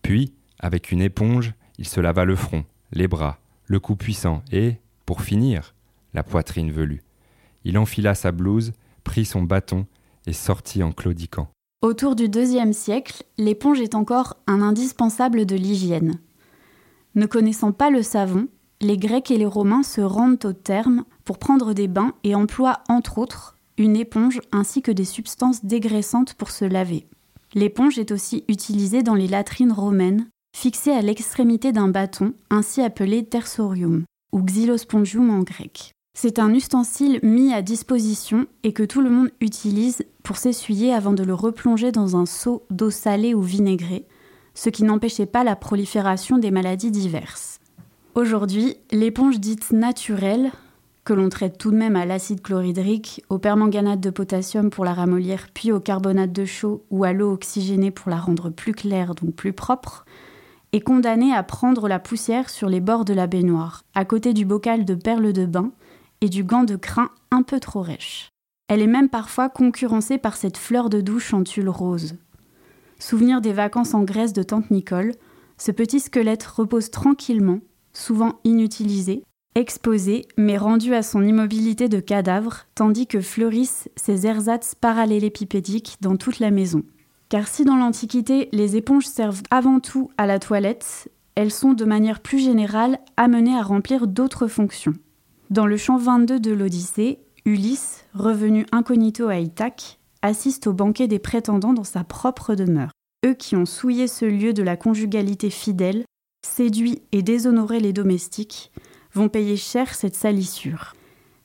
Puis, 0.00 0.32
avec 0.58 0.90
une 0.90 1.02
éponge, 1.02 1.52
il 1.78 1.86
se 1.86 2.00
lava 2.00 2.24
le 2.24 2.34
front, 2.34 2.64
les 2.92 3.08
bras, 3.08 3.38
le 3.66 3.78
cou 3.78 3.94
puissant 3.94 4.42
et, 4.52 4.76
pour 5.04 5.20
finir, 5.20 5.74
la 6.14 6.22
poitrine 6.22 6.72
velue. 6.72 7.02
Il 7.64 7.78
enfila 7.78 8.14
sa 8.14 8.32
blouse, 8.32 8.72
prit 9.04 9.24
son 9.24 9.42
bâton 9.42 9.86
et 10.26 10.32
sortit 10.32 10.82
en 10.82 10.92
claudiquant. 10.92 11.48
Autour 11.80 12.16
du 12.16 12.24
IIe 12.24 12.74
siècle, 12.74 13.22
l'éponge 13.36 13.80
est 13.80 13.94
encore 13.94 14.36
un 14.46 14.62
indispensable 14.62 15.46
de 15.46 15.54
l'hygiène. 15.56 16.18
Ne 17.14 17.26
connaissant 17.26 17.72
pas 17.72 17.90
le 17.90 18.02
savon, 18.02 18.48
les 18.80 18.96
Grecs 18.96 19.30
et 19.30 19.38
les 19.38 19.46
Romains 19.46 19.82
se 19.82 20.00
rendent 20.00 20.44
au 20.44 20.52
terme 20.52 21.04
pour 21.24 21.38
prendre 21.38 21.72
des 21.72 21.88
bains 21.88 22.14
et 22.24 22.34
emploient 22.34 22.82
entre 22.88 23.18
autres 23.18 23.56
une 23.76 23.96
éponge 23.96 24.40
ainsi 24.52 24.82
que 24.82 24.90
des 24.90 25.04
substances 25.04 25.64
dégraissantes 25.64 26.34
pour 26.34 26.50
se 26.50 26.64
laver. 26.64 27.06
L'éponge 27.54 27.98
est 27.98 28.12
aussi 28.12 28.44
utilisée 28.48 29.02
dans 29.02 29.14
les 29.14 29.28
latrines 29.28 29.72
romaines, 29.72 30.28
fixée 30.54 30.92
à 30.92 31.00
l'extrémité 31.00 31.72
d'un 31.72 31.88
bâton, 31.88 32.34
ainsi 32.50 32.82
appelé 32.82 33.24
tersorium, 33.24 34.04
ou 34.32 34.42
xylospongium 34.42 35.30
en 35.30 35.40
grec. 35.40 35.92
C'est 36.14 36.38
un 36.38 36.52
ustensile 36.52 37.20
mis 37.22 37.52
à 37.52 37.62
disposition 37.62 38.46
et 38.64 38.72
que 38.72 38.82
tout 38.82 39.00
le 39.00 39.10
monde 39.10 39.30
utilise 39.40 40.04
pour 40.24 40.36
s'essuyer 40.36 40.92
avant 40.92 41.12
de 41.12 41.22
le 41.22 41.34
replonger 41.34 41.92
dans 41.92 42.16
un 42.16 42.26
seau 42.26 42.64
d'eau 42.70 42.90
salée 42.90 43.34
ou 43.34 43.42
vinaigrée, 43.42 44.04
ce 44.54 44.68
qui 44.68 44.82
n'empêchait 44.82 45.26
pas 45.26 45.44
la 45.44 45.54
prolifération 45.54 46.38
des 46.38 46.50
maladies 46.50 46.90
diverses. 46.90 47.60
Aujourd'hui, 48.14 48.76
l'éponge 48.90 49.38
dite 49.38 49.70
naturelle, 49.70 50.50
que 51.04 51.12
l'on 51.14 51.28
traite 51.28 51.56
tout 51.56 51.70
de 51.70 51.76
même 51.76 51.96
à 51.96 52.04
l'acide 52.04 52.42
chlorhydrique, 52.42 53.24
au 53.30 53.38
permanganate 53.38 54.00
de 54.00 54.10
potassium 54.10 54.70
pour 54.70 54.84
la 54.84 54.92
ramollir, 54.92 55.46
puis 55.54 55.72
au 55.72 55.80
carbonate 55.80 56.32
de 56.32 56.44
chaux 56.44 56.82
ou 56.90 57.04
à 57.04 57.12
l'eau 57.12 57.32
oxygénée 57.32 57.90
pour 57.90 58.10
la 58.10 58.18
rendre 58.18 58.50
plus 58.50 58.72
claire, 58.72 59.14
donc 59.14 59.34
plus 59.34 59.52
propre, 59.52 60.04
est 60.72 60.80
condamnée 60.80 61.32
à 61.32 61.42
prendre 61.42 61.88
la 61.88 61.98
poussière 61.98 62.50
sur 62.50 62.68
les 62.68 62.80
bords 62.80 63.04
de 63.06 63.14
la 63.14 63.26
baignoire, 63.26 63.84
à 63.94 64.04
côté 64.04 64.34
du 64.34 64.44
bocal 64.44 64.84
de 64.84 64.94
perles 64.94 65.32
de 65.32 65.46
bain, 65.46 65.70
et 66.20 66.28
du 66.28 66.44
gant 66.44 66.64
de 66.64 66.76
crin 66.76 67.10
un 67.30 67.42
peu 67.42 67.60
trop 67.60 67.82
rêche. 67.82 68.30
Elle 68.68 68.82
est 68.82 68.86
même 68.86 69.08
parfois 69.08 69.48
concurrencée 69.48 70.18
par 70.18 70.36
cette 70.36 70.58
fleur 70.58 70.90
de 70.90 71.00
douche 71.00 71.32
en 71.32 71.42
tulle 71.42 71.70
rose. 71.70 72.16
Souvenir 72.98 73.40
des 73.40 73.52
vacances 73.52 73.94
en 73.94 74.02
Grèce 74.02 74.32
de 74.32 74.42
tante 74.42 74.70
Nicole, 74.70 75.12
ce 75.56 75.72
petit 75.72 76.00
squelette 76.00 76.44
repose 76.44 76.90
tranquillement, 76.90 77.60
souvent 77.92 78.40
inutilisé, 78.44 79.22
exposé 79.54 80.26
mais 80.36 80.58
rendu 80.58 80.94
à 80.94 81.02
son 81.02 81.26
immobilité 81.26 81.88
de 81.88 82.00
cadavre, 82.00 82.66
tandis 82.74 83.06
que 83.06 83.20
fleurissent 83.20 83.88
ses 83.96 84.26
ersatz 84.26 84.74
parallélépipédiques 84.74 85.96
dans 86.00 86.16
toute 86.16 86.38
la 86.38 86.50
maison. 86.50 86.82
Car 87.28 87.46
si 87.48 87.64
dans 87.64 87.76
l'Antiquité 87.76 88.48
les 88.52 88.76
éponges 88.76 89.06
servent 89.06 89.42
avant 89.50 89.80
tout 89.80 90.10
à 90.16 90.26
la 90.26 90.38
toilette, 90.38 91.10
elles 91.34 91.52
sont 91.52 91.72
de 91.72 91.84
manière 91.84 92.20
plus 92.20 92.38
générale 92.38 92.98
amenées 93.16 93.56
à 93.56 93.62
remplir 93.62 94.06
d'autres 94.06 94.48
fonctions. 94.48 94.94
Dans 95.50 95.64
le 95.64 95.78
chant 95.78 95.96
22 95.96 96.40
de 96.40 96.52
l'Odyssée, 96.52 97.20
Ulysse, 97.46 98.04
revenu 98.12 98.66
incognito 98.70 99.28
à 99.28 99.38
Ithaque, 99.38 99.98
assiste 100.20 100.66
au 100.66 100.74
banquet 100.74 101.08
des 101.08 101.18
prétendants 101.18 101.72
dans 101.72 101.84
sa 101.84 102.04
propre 102.04 102.54
demeure. 102.54 102.90
Eux 103.24 103.32
qui 103.32 103.56
ont 103.56 103.64
souillé 103.64 104.08
ce 104.08 104.26
lieu 104.26 104.52
de 104.52 104.62
la 104.62 104.76
conjugalité 104.76 105.48
fidèle, 105.48 106.04
séduit 106.46 107.00
et 107.12 107.22
déshonoré 107.22 107.80
les 107.80 107.94
domestiques, 107.94 108.72
vont 109.14 109.30
payer 109.30 109.56
cher 109.56 109.94
cette 109.94 110.16
salissure. 110.16 110.94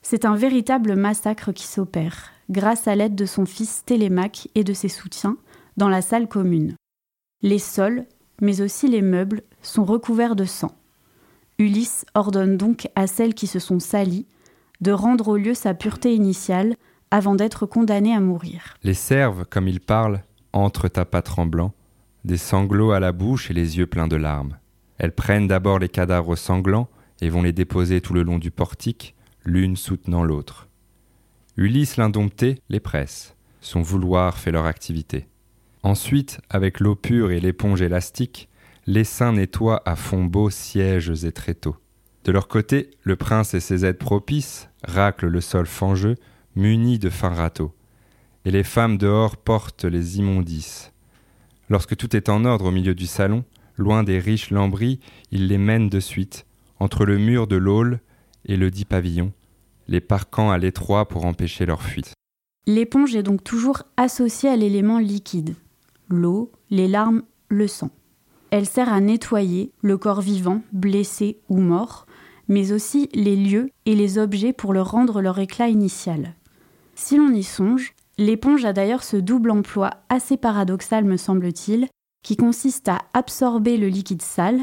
C'est 0.02 0.26
un 0.26 0.36
véritable 0.36 0.96
massacre 0.96 1.52
qui 1.52 1.66
s'opère, 1.66 2.32
grâce 2.50 2.86
à 2.86 2.94
l'aide 2.94 3.14
de 3.14 3.24
son 3.24 3.46
fils 3.46 3.84
Télémaque 3.86 4.48
et 4.54 4.64
de 4.64 4.74
ses 4.74 4.90
soutiens, 4.90 5.38
dans 5.78 5.88
la 5.88 6.02
salle 6.02 6.28
commune. 6.28 6.76
Les 7.40 7.58
sols, 7.58 8.04
mais 8.42 8.60
aussi 8.60 8.86
les 8.86 9.02
meubles, 9.02 9.44
sont 9.62 9.84
recouverts 9.84 10.36
de 10.36 10.44
sang. 10.44 10.72
Ulysse 11.58 12.04
ordonne 12.14 12.56
donc 12.56 12.88
à 12.94 13.06
celles 13.06 13.34
qui 13.34 13.46
se 13.46 13.58
sont 13.58 13.78
salies 13.78 14.26
de 14.80 14.90
rendre 14.90 15.28
au 15.28 15.36
lieu 15.36 15.54
sa 15.54 15.74
pureté 15.74 16.14
initiale 16.14 16.76
avant 17.10 17.36
d'être 17.36 17.64
condamnées 17.66 18.14
à 18.14 18.20
mourir. 18.20 18.74
Les 18.82 18.94
cerves, 18.94 19.44
comme 19.48 19.68
ils 19.68 19.80
parlent, 19.80 20.22
entrent 20.52 20.90
à 20.96 21.04
pas 21.04 21.22
tremblants, 21.22 21.72
des 22.24 22.36
sanglots 22.36 22.90
à 22.90 23.00
la 23.00 23.12
bouche 23.12 23.50
et 23.50 23.54
les 23.54 23.78
yeux 23.78 23.86
pleins 23.86 24.08
de 24.08 24.16
larmes. 24.16 24.58
Elles 24.98 25.14
prennent 25.14 25.46
d'abord 25.46 25.78
les 25.78 25.88
cadavres 25.88 26.36
sanglants 26.36 26.88
et 27.20 27.28
vont 27.28 27.42
les 27.42 27.52
déposer 27.52 28.00
tout 28.00 28.14
le 28.14 28.22
long 28.22 28.38
du 28.38 28.50
portique, 28.50 29.14
l'une 29.44 29.76
soutenant 29.76 30.24
l'autre. 30.24 30.68
Ulysse 31.56 31.96
l'indompté 31.96 32.58
les 32.68 32.80
presse. 32.80 33.36
Son 33.60 33.80
vouloir 33.80 34.38
fait 34.38 34.50
leur 34.50 34.66
activité. 34.66 35.28
Ensuite, 35.82 36.40
avec 36.50 36.80
l'eau 36.80 36.96
pure 36.96 37.30
et 37.30 37.40
l'éponge 37.40 37.82
élastique, 37.82 38.48
les 38.86 39.04
saints 39.04 39.32
nettoient 39.32 39.82
à 39.86 39.96
fond 39.96 40.24
beau 40.24 40.50
sièges 40.50 41.24
et 41.24 41.32
tréteaux. 41.32 41.76
De 42.24 42.32
leur 42.32 42.48
côté, 42.48 42.90
le 43.02 43.16
prince 43.16 43.54
et 43.54 43.60
ses 43.60 43.84
aides 43.84 43.98
propices 43.98 44.68
raclent 44.82 45.26
le 45.26 45.40
sol 45.40 45.66
fangeux, 45.66 46.16
munis 46.56 46.98
de 46.98 47.10
fins 47.10 47.34
râteaux. 47.34 47.74
Et 48.44 48.50
les 48.50 48.64
femmes 48.64 48.98
dehors 48.98 49.36
portent 49.36 49.84
les 49.84 50.18
immondices. 50.18 50.92
Lorsque 51.68 51.96
tout 51.96 52.14
est 52.14 52.28
en 52.28 52.44
ordre 52.44 52.66
au 52.66 52.70
milieu 52.70 52.94
du 52.94 53.06
salon, 53.06 53.44
loin 53.76 54.04
des 54.04 54.18
riches 54.18 54.50
lambris, 54.50 55.00
ils 55.30 55.48
les 55.48 55.58
mènent 55.58 55.88
de 55.88 56.00
suite, 56.00 56.46
entre 56.78 57.04
le 57.04 57.18
mur 57.18 57.46
de 57.46 57.56
l'aule 57.56 58.00
et 58.46 58.56
le 58.56 58.70
dit 58.70 58.84
pavillon, 58.84 59.32
les 59.88 60.00
parquant 60.00 60.50
à 60.50 60.58
l'étroit 60.58 61.08
pour 61.08 61.24
empêcher 61.24 61.66
leur 61.66 61.82
fuite. 61.82 62.12
L'éponge 62.66 63.14
est 63.14 63.22
donc 63.22 63.44
toujours 63.44 63.82
associée 63.96 64.48
à 64.48 64.56
l'élément 64.56 64.98
liquide 64.98 65.54
l'eau, 66.08 66.52
les 66.70 66.88
larmes, 66.88 67.22
le 67.48 67.66
sang. 67.66 67.90
Elle 68.54 68.66
sert 68.66 68.92
à 68.92 69.00
nettoyer 69.00 69.72
le 69.82 69.98
corps 69.98 70.20
vivant, 70.20 70.60
blessé 70.70 71.40
ou 71.48 71.58
mort, 71.58 72.06
mais 72.46 72.70
aussi 72.70 73.08
les 73.12 73.34
lieux 73.34 73.68
et 73.84 73.96
les 73.96 74.16
objets 74.16 74.52
pour 74.52 74.72
leur 74.72 74.92
rendre 74.92 75.20
leur 75.20 75.40
éclat 75.40 75.70
initial. 75.70 76.34
Si 76.94 77.16
l'on 77.16 77.30
y 77.30 77.42
songe, 77.42 77.94
l'éponge 78.16 78.64
a 78.64 78.72
d'ailleurs 78.72 79.02
ce 79.02 79.16
double 79.16 79.50
emploi 79.50 79.90
assez 80.08 80.36
paradoxal 80.36 81.04
me 81.04 81.16
semble-t-il, 81.16 81.88
qui 82.22 82.36
consiste 82.36 82.86
à 82.86 83.00
absorber 83.12 83.76
le 83.76 83.88
liquide 83.88 84.22
sale, 84.22 84.60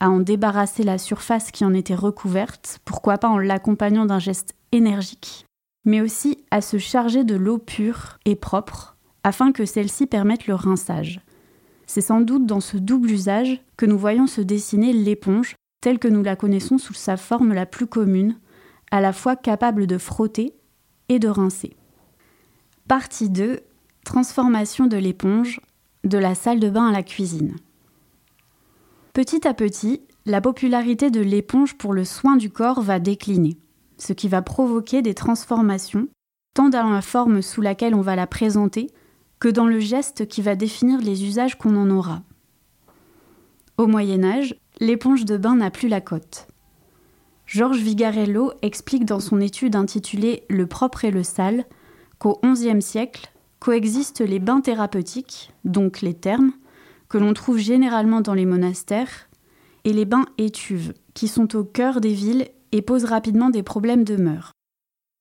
à 0.00 0.10
en 0.10 0.18
débarrasser 0.18 0.82
la 0.82 0.98
surface 0.98 1.52
qui 1.52 1.64
en 1.64 1.72
était 1.72 1.94
recouverte, 1.94 2.80
pourquoi 2.84 3.16
pas 3.16 3.28
en 3.28 3.38
l'accompagnant 3.38 4.06
d'un 4.06 4.18
geste 4.18 4.56
énergique, 4.72 5.46
mais 5.84 6.00
aussi 6.00 6.44
à 6.50 6.60
se 6.60 6.78
charger 6.78 7.22
de 7.22 7.36
l'eau 7.36 7.58
pure 7.58 8.18
et 8.24 8.34
propre, 8.34 8.96
afin 9.22 9.52
que 9.52 9.66
celle-ci 9.66 10.08
permette 10.08 10.48
le 10.48 10.56
rinçage. 10.56 11.20
C'est 11.92 12.02
sans 12.02 12.20
doute 12.20 12.46
dans 12.46 12.60
ce 12.60 12.76
double 12.76 13.10
usage 13.10 13.60
que 13.76 13.84
nous 13.84 13.98
voyons 13.98 14.28
se 14.28 14.40
dessiner 14.40 14.92
l'éponge 14.92 15.56
telle 15.80 15.98
que 15.98 16.06
nous 16.06 16.22
la 16.22 16.36
connaissons 16.36 16.78
sous 16.78 16.94
sa 16.94 17.16
forme 17.16 17.52
la 17.52 17.66
plus 17.66 17.88
commune, 17.88 18.38
à 18.92 19.00
la 19.00 19.12
fois 19.12 19.34
capable 19.34 19.88
de 19.88 19.98
frotter 19.98 20.54
et 21.08 21.18
de 21.18 21.26
rincer. 21.26 21.74
Partie 22.86 23.28
2. 23.28 23.58
Transformation 24.04 24.86
de 24.86 24.96
l'éponge, 24.96 25.60
de 26.04 26.16
la 26.16 26.36
salle 26.36 26.60
de 26.60 26.70
bain 26.70 26.86
à 26.86 26.92
la 26.92 27.02
cuisine. 27.02 27.56
Petit 29.12 29.48
à 29.48 29.52
petit, 29.52 30.00
la 30.26 30.40
popularité 30.40 31.10
de 31.10 31.20
l'éponge 31.20 31.76
pour 31.76 31.92
le 31.92 32.04
soin 32.04 32.36
du 32.36 32.50
corps 32.50 32.82
va 32.82 33.00
décliner, 33.00 33.58
ce 33.98 34.12
qui 34.12 34.28
va 34.28 34.42
provoquer 34.42 35.02
des 35.02 35.14
transformations, 35.14 36.06
tant 36.54 36.68
dans 36.68 36.88
la 36.88 37.02
forme 37.02 37.42
sous 37.42 37.62
laquelle 37.62 37.96
on 37.96 38.00
va 38.00 38.14
la 38.14 38.28
présenter, 38.28 38.92
que 39.40 39.48
dans 39.48 39.66
le 39.66 39.80
geste 39.80 40.28
qui 40.28 40.42
va 40.42 40.54
définir 40.54 41.00
les 41.00 41.24
usages 41.24 41.56
qu'on 41.56 41.76
en 41.76 41.90
aura. 41.90 42.22
Au 43.78 43.86
Moyen 43.86 44.22
Âge, 44.22 44.54
l'éponge 44.78 45.24
de 45.24 45.38
bain 45.38 45.56
n'a 45.56 45.70
plus 45.70 45.88
la 45.88 46.02
cote. 46.02 46.46
Georges 47.46 47.80
Vigarello 47.80 48.52
explique 48.62 49.06
dans 49.06 49.18
son 49.18 49.40
étude 49.40 49.74
intitulée 49.74 50.44
Le 50.50 50.66
propre 50.66 51.04
et 51.04 51.10
le 51.10 51.22
sale 51.22 51.64
qu'au 52.18 52.38
XIe 52.44 52.82
siècle 52.82 53.32
coexistent 53.58 54.20
les 54.20 54.38
bains 54.38 54.60
thérapeutiques, 54.60 55.50
donc 55.64 56.02
les 56.02 56.14
thermes, 56.14 56.52
que 57.08 57.18
l'on 57.18 57.32
trouve 57.32 57.58
généralement 57.58 58.20
dans 58.20 58.34
les 58.34 58.46
monastères, 58.46 59.28
et 59.84 59.92
les 59.92 60.04
bains 60.04 60.26
étuves, 60.36 60.92
qui 61.14 61.28
sont 61.28 61.56
au 61.56 61.64
cœur 61.64 62.00
des 62.00 62.12
villes 62.12 62.48
et 62.72 62.82
posent 62.82 63.06
rapidement 63.06 63.50
des 63.50 63.62
problèmes 63.62 64.04
de 64.04 64.16
mœurs. 64.16 64.52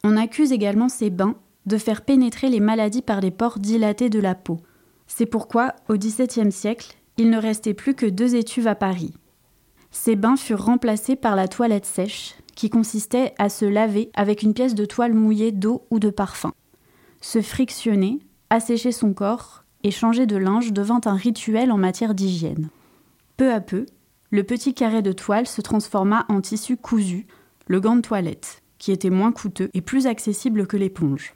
On 0.04 0.18
accuse 0.18 0.52
également 0.52 0.90
ces 0.90 1.10
bains 1.10 1.36
de 1.66 1.78
faire 1.78 2.04
pénétrer 2.04 2.50
les 2.50 2.60
maladies 2.60 3.02
par 3.02 3.22
les 3.22 3.32
pores 3.32 3.60
dilatés 3.60 4.10
de 4.10 4.20
la 4.20 4.36
peau. 4.36 4.60
C'est 5.08 5.26
pourquoi, 5.26 5.76
au 5.88 5.96
XVIIe 5.96 6.52
siècle, 6.52 6.96
il 7.18 7.30
ne 7.30 7.38
restait 7.38 7.74
plus 7.74 7.96
que 7.96 8.06
deux 8.06 8.36
étuves 8.36 8.68
à 8.68 8.76
Paris, 8.76 9.14
ces 9.92 10.16
bains 10.16 10.38
furent 10.38 10.66
remplacés 10.66 11.16
par 11.16 11.36
la 11.36 11.48
toilette 11.48 11.86
sèche, 11.86 12.36
qui 12.56 12.70
consistait 12.70 13.34
à 13.38 13.50
se 13.50 13.66
laver 13.66 14.12
avec 14.14 14.44
une 14.44 14.54
pièce 14.54 14.76
de 14.76 14.86
toile 14.86 15.14
mouillée 15.14 15.52
d'eau 15.52 15.86
ou 15.90 16.00
de 16.00 16.10
parfum. 16.10 16.54
Se 17.22 17.42
frictionner, 17.42 18.20
assécher 18.50 18.92
son 18.92 19.14
corps 19.14 19.64
et 19.84 19.92
changer 19.92 20.26
de 20.26 20.36
linge 20.36 20.74
devint 20.74 21.02
un 21.06 21.16
rituel 21.16 21.72
en 21.72 21.78
matière 21.78 22.14
d'hygiène. 22.14 22.70
Peu 23.38 23.52
à 23.52 23.62
peu, 23.62 23.86
le 24.30 24.44
petit 24.44 24.74
carré 24.74 25.02
de 25.02 25.14
toile 25.14 25.48
se 25.48 25.62
transforma 25.62 26.26
en 26.30 26.42
tissu 26.42 26.78
cousu, 26.78 27.26
le 27.68 27.80
gant 27.80 27.96
de 27.96 28.02
toilette, 28.02 28.62
qui 28.78 28.92
était 28.92 29.10
moins 29.10 29.32
coûteux 29.32 29.70
et 29.74 29.82
plus 29.82 30.06
accessible 30.06 30.68
que 30.68 30.78
l'éponge. 30.78 31.34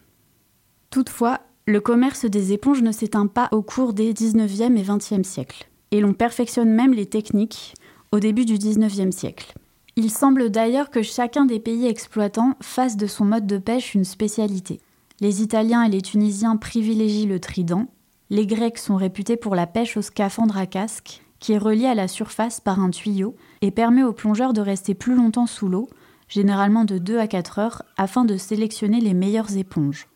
Toutefois, 0.94 1.40
le 1.66 1.82
commerce 1.82 2.26
des 2.26 2.54
éponges 2.54 2.84
ne 2.84 2.92
s'éteint 2.92 3.26
pas 3.26 3.50
au 3.52 3.64
cours 3.64 3.94
des 3.94 4.14
19e 4.14 4.78
et 4.78 4.84
20e 4.84 5.24
siècles, 5.24 5.68
et 5.90 6.00
l'on 6.00 6.14
perfectionne 6.14 6.70
même 6.70 6.94
les 6.94 7.08
techniques 7.08 7.74
au 8.12 8.20
début 8.20 8.46
du 8.46 8.60
XIXe 8.60 9.10
siècle. 9.10 9.56
Il 9.96 10.12
semble 10.12 10.52
d'ailleurs 10.52 10.92
que 10.92 11.02
chacun 11.02 11.46
des 11.46 11.60
pays 11.60 11.88
exploitants 11.88 12.54
fasse 12.62 12.96
de 12.96 13.08
son 13.08 13.26
mode 13.26 13.48
de 13.48 13.58
pêche 13.58 13.96
une 13.96 14.04
spécialité. 14.04 14.82
Les 15.20 15.42
Italiens 15.42 15.82
et 15.82 15.90
les 15.90 16.04
Tunisiens 16.04 16.58
privilégient 16.58 17.26
le 17.26 17.40
trident, 17.40 17.88
les 18.30 18.46
Grecs 18.46 18.78
sont 18.78 18.96
réputés 18.96 19.36
pour 19.36 19.56
la 19.56 19.66
pêche 19.66 19.98
au 19.98 20.04
scaphandre 20.04 20.60
à 20.60 20.68
casque, 20.68 21.24
qui 21.40 21.54
est 21.54 21.58
relié 21.58 21.88
à 21.88 21.96
la 21.96 22.08
surface 22.08 22.60
par 22.60 22.80
un 22.80 22.92
tuyau 22.92 23.36
et 23.64 23.72
permet 23.72 24.04
aux 24.04 24.14
plongeurs 24.14 24.54
de 24.54 24.62
rester 24.62 24.94
plus 24.94 25.16
longtemps 25.16 25.48
sous 25.48 25.70
l'eau, 25.70 25.90
généralement 26.28 26.86
de 26.86 27.00
2 27.00 27.18
à 27.18 27.26
4 27.26 27.58
heures, 27.58 27.82
afin 27.98 28.26
de 28.26 28.38
sélectionner 28.38 29.00
les 29.00 29.16
meilleures 29.16 29.58
éponges. 29.58 30.08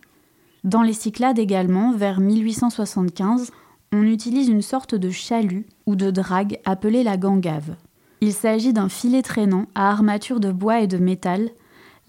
Dans 0.67 0.81
les 0.81 0.91
Cyclades 0.91 1.39
également, 1.39 1.93
vers 1.93 2.19
1875, 2.19 3.51
on 3.93 4.03
utilise 4.03 4.49
une 4.49 4.61
sorte 4.61 4.95
de 4.95 5.09
chalut 5.09 5.65
ou 5.85 5.95
de 5.95 6.11
drague 6.11 6.59
appelée 6.65 7.03
la 7.03 7.15
gangave. 7.15 7.77
Il 8.19 8.33
s'agit 8.33 8.73
d'un 8.73 8.89
filet 8.89 9.21
traînant 9.21 9.67
à 9.75 9.89
armature 9.89 10.41
de 10.41 10.51
bois 10.51 10.81
et 10.81 10.87
de 10.87 10.97
métal, 10.97 11.51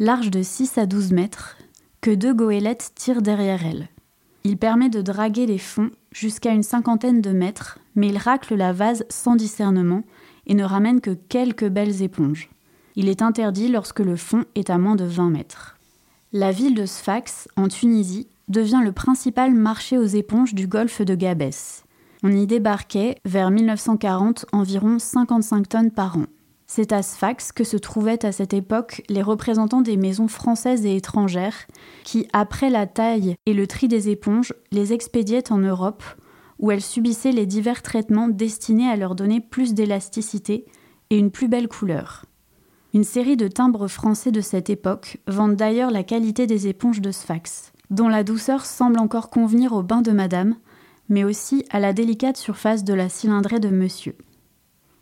large 0.01 0.33
de 0.33 0.43
6 0.43 0.77
à 0.77 0.87
12 0.87 1.13
mètres, 1.13 1.57
que 2.01 2.11
deux 2.11 2.35
goélettes 2.35 2.91
tirent 2.97 3.23
derrière 3.23 3.65
elle. 3.65 3.91
Il 4.43 4.57
permet 4.57 4.89
de 4.89 5.03
draguer 5.03 5.47
les 5.47 5.59
fonds 5.59 5.91
jusqu'à 6.11 6.51
une 6.51 6.65
cinquantaine 6.65 7.21
de 7.21 7.31
mètres, 7.31 7.79
mais 7.95 8.09
il 8.09 8.19
racle 8.19 8.57
la 8.57 8.73
vase 8.73 9.05
sans 9.09 9.37
discernement 9.37 10.03
et 10.49 10.55
ne 10.55 10.65
ramène 10.65 11.01
que 11.01 11.15
quelques 11.29 11.69
belles 11.69 12.03
éponges. 12.03 12.51
Il 12.97 13.09
est 13.09 13.23
interdit 13.23 13.69
lorsque 13.69 14.01
le 14.01 14.17
fond 14.17 14.47
est 14.57 14.69
à 14.69 14.79
moins 14.79 14.97
de 14.97 15.05
20 15.05 15.31
mètres. 15.31 15.77
La 16.33 16.51
ville 16.51 16.75
de 16.75 16.87
Sfax, 16.87 17.47
en 17.55 17.69
Tunisie, 17.69 18.27
devient 18.49 18.81
le 18.83 18.93
principal 18.93 19.55
marché 19.55 19.99
aux 19.99 20.05
éponges 20.05 20.55
du 20.55 20.67
golfe 20.67 21.03
de 21.03 21.15
Gabès. 21.15 21.85
On 22.23 22.33
y 22.33 22.47
débarquait, 22.47 23.17
vers 23.25 23.51
1940, 23.51 24.47
environ 24.53 24.99
55 24.99 25.69
tonnes 25.69 25.91
par 25.91 26.17
an. 26.17 26.27
C'est 26.67 26.93
à 26.93 27.03
Sfax 27.03 27.53
que 27.53 27.65
se 27.65 27.77
trouvaient 27.77 28.27
à 28.27 28.33
cette 28.33 28.53
époque 28.53 29.03
les 29.09 29.23
représentants 29.23 29.81
des 29.81 29.97
maisons 29.97 30.29
françaises 30.29 30.85
et 30.85 30.97
étrangères 30.97 31.67
qui, 32.05 32.29
après 32.33 32.69
la 32.69 32.87
taille 32.87 33.37
et 33.47 33.55
le 33.55 33.67
tri 33.67 33.89
des 33.89 34.11
éponges, 34.11 34.53
les 34.71 34.93
expédiaient 34.93 35.51
en 35.51 35.59
Europe, 35.59 36.03
où 36.59 36.71
elles 36.71 36.83
subissaient 36.83 37.33
les 37.33 37.47
divers 37.47 37.83
traitements 37.83 38.29
destinés 38.29 38.91
à 38.91 38.97
leur 38.97 39.15
donner 39.15 39.41
plus 39.41 39.73
d'élasticité 39.73 40.67
et 41.09 41.19
une 41.19 41.31
plus 41.31 41.49
belle 41.49 41.69
couleur. 41.69 42.27
Une 42.93 43.05
série 43.05 43.37
de 43.37 43.49
timbres 43.49 43.89
français 43.89 44.33
de 44.33 44.41
cette 44.41 44.69
époque 44.69 45.19
vendent 45.27 45.57
d'ailleurs 45.57 45.91
la 45.91 46.03
qualité 46.03 46.47
des 46.47 46.69
éponges 46.69 47.01
de 47.01 47.13
Sfax, 47.13 47.73
dont 47.91 48.09
la 48.09 48.25
douceur 48.25 48.65
semble 48.65 48.99
encore 48.99 49.31
convenir 49.31 49.73
au 49.73 49.83
bain 49.83 50.03
de 50.03 50.13
madame, 50.13 50.57
mais 51.09 51.25
aussi 51.25 51.65
à 51.71 51.81
la 51.81 51.93
délicate 51.93 52.37
surface 52.37 52.85
de 52.85 52.95
la 52.95 53.09
cylindrée 53.09 53.61
de 53.61 53.69
monsieur. 53.69 54.15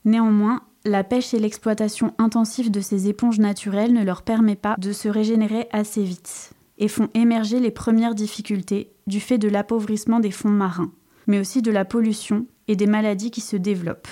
Néanmoins, 0.04 0.62
la 0.84 1.02
pêche 1.02 1.34
et 1.34 1.40
l'exploitation 1.40 2.14
intensive 2.18 2.70
de 2.70 2.80
ces 2.80 3.08
éponges 3.08 3.40
naturelles 3.40 3.92
ne 3.92 4.04
leur 4.04 4.22
permet 4.22 4.54
pas 4.54 4.76
de 4.78 4.92
se 4.92 5.08
régénérer 5.08 5.68
assez 5.72 6.04
vite 6.04 6.52
et 6.78 6.88
font 6.88 7.08
émerger 7.14 7.58
les 7.58 7.72
premières 7.72 8.14
difficultés 8.14 8.92
du 9.06 9.20
fait 9.20 9.38
de 9.38 9.48
l'appauvrissement 9.48 10.20
des 10.20 10.30
fonds 10.30 10.48
marins, 10.48 10.92
mais 11.26 11.40
aussi 11.40 11.62
de 11.62 11.72
la 11.72 11.84
pollution 11.84 12.46
et 12.68 12.76
des 12.76 12.86
maladies 12.86 13.30
qui 13.30 13.40
se 13.40 13.56
développent. 13.56 14.08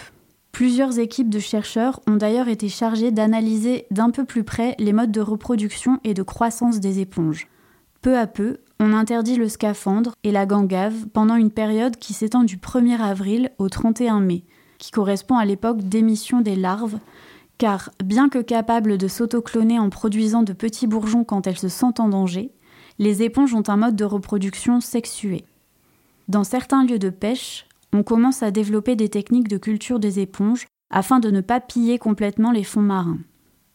Plusieurs 0.51 0.99
équipes 0.99 1.31
de 1.31 1.41
chercheurs 1.41 2.01
ont 2.07 2.17
d'ailleurs 2.17 2.49
été 2.49 2.69
chargées 2.69 3.11
d'analyser 3.11 3.87
d'un 3.91 4.11
peu 4.11 4.25
plus 4.25 4.45
près 4.45 4.77
les 4.79 4.93
modes 4.93 5.13
de 5.13 5.21
reproduction 5.21 5.99
et 6.05 6.15
de 6.15 6.23
croissance 6.23 6.81
des 6.81 7.01
éponges. 7.01 7.49
Peu 8.03 8.17
à 8.17 8.27
peu, 8.27 8.59
on 8.81 8.93
interdit 8.93 9.37
le 9.37 9.49
scaphandre 9.49 10.15
et 10.25 10.33
la 10.33 10.47
gangave 10.47 11.07
pendant 11.13 11.37
une 11.37 11.51
période 11.51 11.97
qui 11.97 12.13
s'étend 12.13 12.45
du 12.45 12.57
1er 12.57 13.01
avril 13.01 13.51
au 13.59 13.69
31 13.69 14.21
mai, 14.21 14.45
qui 14.79 14.91
correspond 14.91 15.37
à 15.37 15.45
l'époque 15.45 15.83
d'émission 15.83 16.41
des 16.41 16.57
larves, 16.57 16.99
car 17.59 17.91
bien 18.03 18.29
que 18.29 18.41
capables 18.41 18.99
de 18.99 19.09
s'autocloner 19.09 19.79
en 19.79 19.91
produisant 19.91 20.43
de 20.43 20.53
petits 20.53 20.87
bourgeons 20.87 21.25
quand 21.25 21.47
elles 21.47 21.59
se 21.59 21.69
sentent 21.69 22.01
en 22.01 22.09
danger, 22.09 22.51
les 22.99 23.23
éponges 23.23 23.55
ont 23.55 23.63
un 23.69 23.77
mode 23.77 23.97
de 23.97 24.05
reproduction 24.05 24.81
sexué. 24.81 25.45
Dans 26.29 26.45
certains 26.45 26.85
lieux 26.85 26.99
de 26.99 27.11
pêche, 27.11 27.67
on 27.93 28.03
commence 28.03 28.43
à 28.43 28.51
développer 28.51 28.97
des 28.97 29.09
techniques 29.09 29.49
de 29.49 29.59
culture 29.59 30.01
des 30.01 30.21
éponges 30.21 30.67
afin 30.91 31.21
de 31.21 31.31
ne 31.31 31.41
pas 31.41 31.61
piller 31.61 31.99
complètement 31.99 32.51
les 32.51 32.65
fonds 32.65 32.83
marins. 32.83 33.19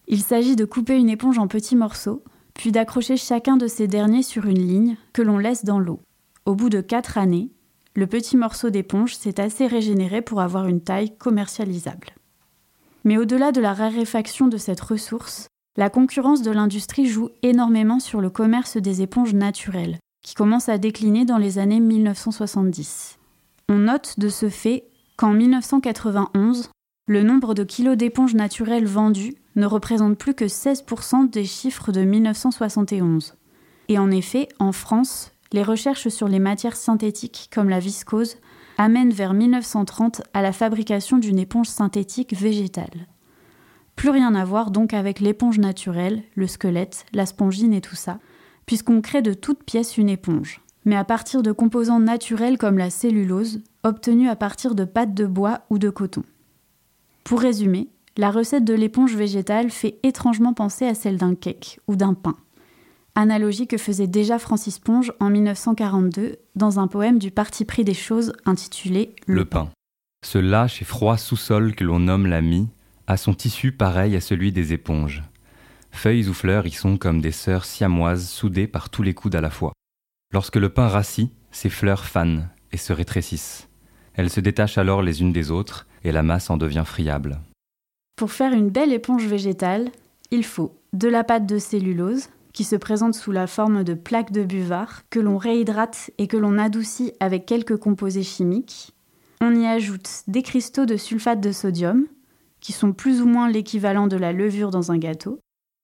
Il 0.08 0.22
s'agit 0.22 0.56
de 0.56 0.65
couper 0.65 0.98
une 0.98 1.10
éponge 1.10 1.38
en 1.38 1.48
petits 1.48 1.75
morceaux, 1.75 2.24
puis 2.53 2.72
d'accrocher 2.72 3.18
chacun 3.18 3.58
de 3.58 3.68
ces 3.68 3.88
derniers 3.88 4.24
sur 4.24 4.46
une 4.46 4.60
ligne 4.60 4.98
que 5.13 5.22
l'on 5.22 5.38
laisse 5.38 5.65
dans 5.65 5.79
l'eau. 5.79 6.01
Au 6.46 6.56
bout 6.56 6.70
de 6.70 6.82
quatre 6.82 7.18
années, 7.18 7.50
le 7.96 8.08
petit 8.08 8.38
morceau 8.38 8.70
d'éponge 8.70 9.15
s'est 9.15 9.39
assez 9.39 9.68
régénéré 9.68 10.22
pour 10.22 10.41
avoir 10.41 10.68
une 10.68 10.82
taille 10.82 11.15
commercialisable. 11.18 12.10
Mais 13.03 13.18
au-delà 13.18 13.51
de 13.51 13.62
la 13.62 13.74
raréfaction 13.74 14.48
de 14.48 14.58
cette 14.58 14.82
ressource, 14.82 15.48
la 15.77 15.89
concurrence 15.89 16.41
de 16.41 16.51
l'industrie 16.51 17.08
joue 17.08 17.29
énormément 17.41 18.00
sur 18.00 18.22
le 18.22 18.29
commerce 18.29 18.77
des 18.77 19.01
éponges 19.01 19.34
naturelles, 19.34 19.98
qui 20.24 20.36
commence 20.36 20.70
à 20.70 20.77
décliner 20.77 21.25
dans 21.25 21.38
les 21.38 21.58
années 21.58 21.79
1970. 21.79 23.18
On 23.70 23.77
note 23.77 24.20
de 24.20 24.29
ce 24.29 24.50
fait 24.50 24.86
qu'en 25.15 25.32
1991, 25.32 26.70
le 27.08 27.24
nombre 27.24 27.53
de 27.53 27.63
kilos 27.63 27.98
d'éponges 27.98 28.36
naturelles 28.36 28.86
vendues 28.86 29.36
ne 29.59 29.67
représente 29.67 30.17
plus 30.17 30.33
que 30.33 30.45
16% 30.45 31.29
des 31.29 31.45
chiffres 31.45 31.91
de 31.91 32.01
1971. 32.01 33.35
Et 33.89 33.99
en 33.99 34.09
effet, 34.09 34.47
en 34.59 34.71
France, 34.71 35.31
les 35.51 35.63
recherches 35.63 36.09
sur 36.09 36.27
les 36.27 36.39
matières 36.39 36.75
synthétiques 36.75 37.49
comme 37.53 37.69
la 37.69 37.79
viscose 37.79 38.37
amènent 38.77 39.11
vers 39.11 39.33
1930 39.33 40.21
à 40.33 40.41
la 40.41 40.53
fabrication 40.53 41.17
d'une 41.17 41.39
éponge 41.39 41.67
synthétique 41.67 42.33
végétale. 42.33 43.07
Plus 43.95 44.09
rien 44.09 44.33
à 44.35 44.45
voir 44.45 44.71
donc 44.71 44.93
avec 44.93 45.19
l'éponge 45.19 45.59
naturelle, 45.59 46.23
le 46.35 46.47
squelette, 46.47 47.05
la 47.13 47.25
spongine 47.25 47.73
et 47.73 47.81
tout 47.81 47.95
ça, 47.95 48.19
puisqu'on 48.65 49.01
crée 49.01 49.21
de 49.21 49.33
toutes 49.33 49.63
pièces 49.63 49.97
une 49.97 50.07
éponge, 50.07 50.61
mais 50.85 50.95
à 50.95 51.03
partir 51.03 51.43
de 51.43 51.51
composants 51.51 51.99
naturels 51.99 52.57
comme 52.57 52.77
la 52.77 52.89
cellulose, 52.89 53.61
obtenus 53.83 54.29
à 54.29 54.37
partir 54.37 54.75
de 54.75 54.85
pâtes 54.85 55.13
de 55.13 55.25
bois 55.25 55.61
ou 55.69 55.79
de 55.79 55.89
coton. 55.89 56.23
Pour 57.25 57.41
résumer, 57.41 57.89
la 58.19 58.31
recette 58.31 58.65
de 58.65 58.73
l'éponge 58.73 59.15
végétale 59.15 59.69
fait 59.69 59.97
étrangement 60.03 60.53
penser 60.53 60.85
à 60.85 60.93
celle 60.93 61.15
d'un 61.15 61.35
cake 61.35 61.79
ou 61.88 61.95
d'un 61.95 62.13
pain. 62.13 62.35
analogie 63.15 63.65
que 63.65 63.77
faisait 63.77 64.07
déjà 64.07 64.39
Francis 64.39 64.77
Ponge 64.77 65.13
en 65.21 65.29
1942 65.29 66.35
dans 66.57 66.79
un 66.79 66.88
poème 66.88 67.17
du 67.17 67.31
Parti 67.31 67.63
pris 67.63 67.85
des 67.85 67.93
choses 67.93 68.33
intitulé 68.45 69.15
Le 69.25 69.45
pain. 69.45 69.69
Ce 70.25 70.38
lâche 70.38 70.81
et 70.81 70.85
froid 70.85 71.15
sous-sol 71.15 71.75
que 71.75 71.85
l'on 71.85 71.99
nomme 71.99 72.27
la 72.27 72.41
mie 72.41 72.67
a 73.07 73.15
son 73.15 73.33
tissu 73.33 73.71
pareil 73.71 74.17
à 74.17 74.21
celui 74.21 74.51
des 74.51 74.73
éponges. 74.73 75.23
Feuilles 75.91 76.27
ou 76.27 76.33
fleurs 76.33 76.67
y 76.67 76.71
sont 76.71 76.97
comme 76.97 77.21
des 77.21 77.31
sœurs 77.31 77.63
siamoises 77.63 78.27
soudées 78.27 78.67
par 78.67 78.89
tous 78.89 79.01
les 79.01 79.13
coudes 79.13 79.35
à 79.35 79.41
la 79.41 79.49
fois. 79.49 79.71
Lorsque 80.33 80.57
le 80.57 80.67
pain 80.67 80.89
rassit, 80.89 81.31
ces 81.51 81.69
fleurs 81.69 82.03
fanent 82.03 82.49
et 82.73 82.77
se 82.77 82.91
rétrécissent. 82.91 83.69
Elles 84.13 84.29
se 84.29 84.41
détachent 84.41 84.77
alors 84.77 85.03
les 85.03 85.21
unes 85.21 85.31
des 85.31 85.51
autres 85.51 85.88
et 86.03 86.11
la 86.11 86.21
masse 86.21 86.49
en 86.49 86.57
devient 86.57 86.83
friable. 86.85 87.39
Pour 88.19 88.33
faire 88.33 88.51
une 88.51 88.69
belle 88.69 88.91
éponge 88.91 89.25
végétale, 89.25 89.91
il 90.29 90.43
faut 90.43 90.75
de 90.91 91.07
la 91.07 91.23
pâte 91.23 91.45
de 91.45 91.57
cellulose, 91.57 92.27
qui 92.51 92.65
se 92.65 92.75
présente 92.75 93.13
sous 93.13 93.31
la 93.31 93.47
forme 93.47 93.85
de 93.85 93.93
plaques 93.93 94.33
de 94.33 94.43
buvard, 94.43 95.03
que 95.09 95.21
l'on 95.21 95.38
réhydrate 95.38 96.11
et 96.17 96.27
que 96.27 96.35
l'on 96.35 96.57
adoucit 96.57 97.13
avec 97.21 97.45
quelques 97.45 97.77
composés 97.77 98.23
chimiques. 98.23 98.91
On 99.39 99.55
y 99.55 99.65
ajoute 99.65 100.23
des 100.27 100.41
cristaux 100.41 100.85
de 100.85 100.97
sulfate 100.97 101.39
de 101.39 101.53
sodium, 101.53 102.07
qui 102.59 102.73
sont 102.73 102.91
plus 102.91 103.21
ou 103.21 103.25
moins 103.25 103.49
l'équivalent 103.49 104.07
de 104.07 104.17
la 104.17 104.33
levure 104.33 104.69
dans 104.69 104.91
un 104.91 104.97
gâteau. 104.97 105.39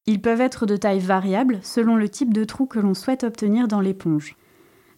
Ils 0.05 0.21
peuvent 0.21 0.41
être 0.41 0.65
de 0.65 0.75
taille 0.75 0.99
variable 0.99 1.59
selon 1.63 1.95
le 1.95 2.09
type 2.09 2.33
de 2.33 2.43
trou 2.43 2.65
que 2.65 2.79
l'on 2.79 2.95
souhaite 2.95 3.23
obtenir 3.23 3.69
dans 3.69 3.79
l'éponge. 3.79 4.35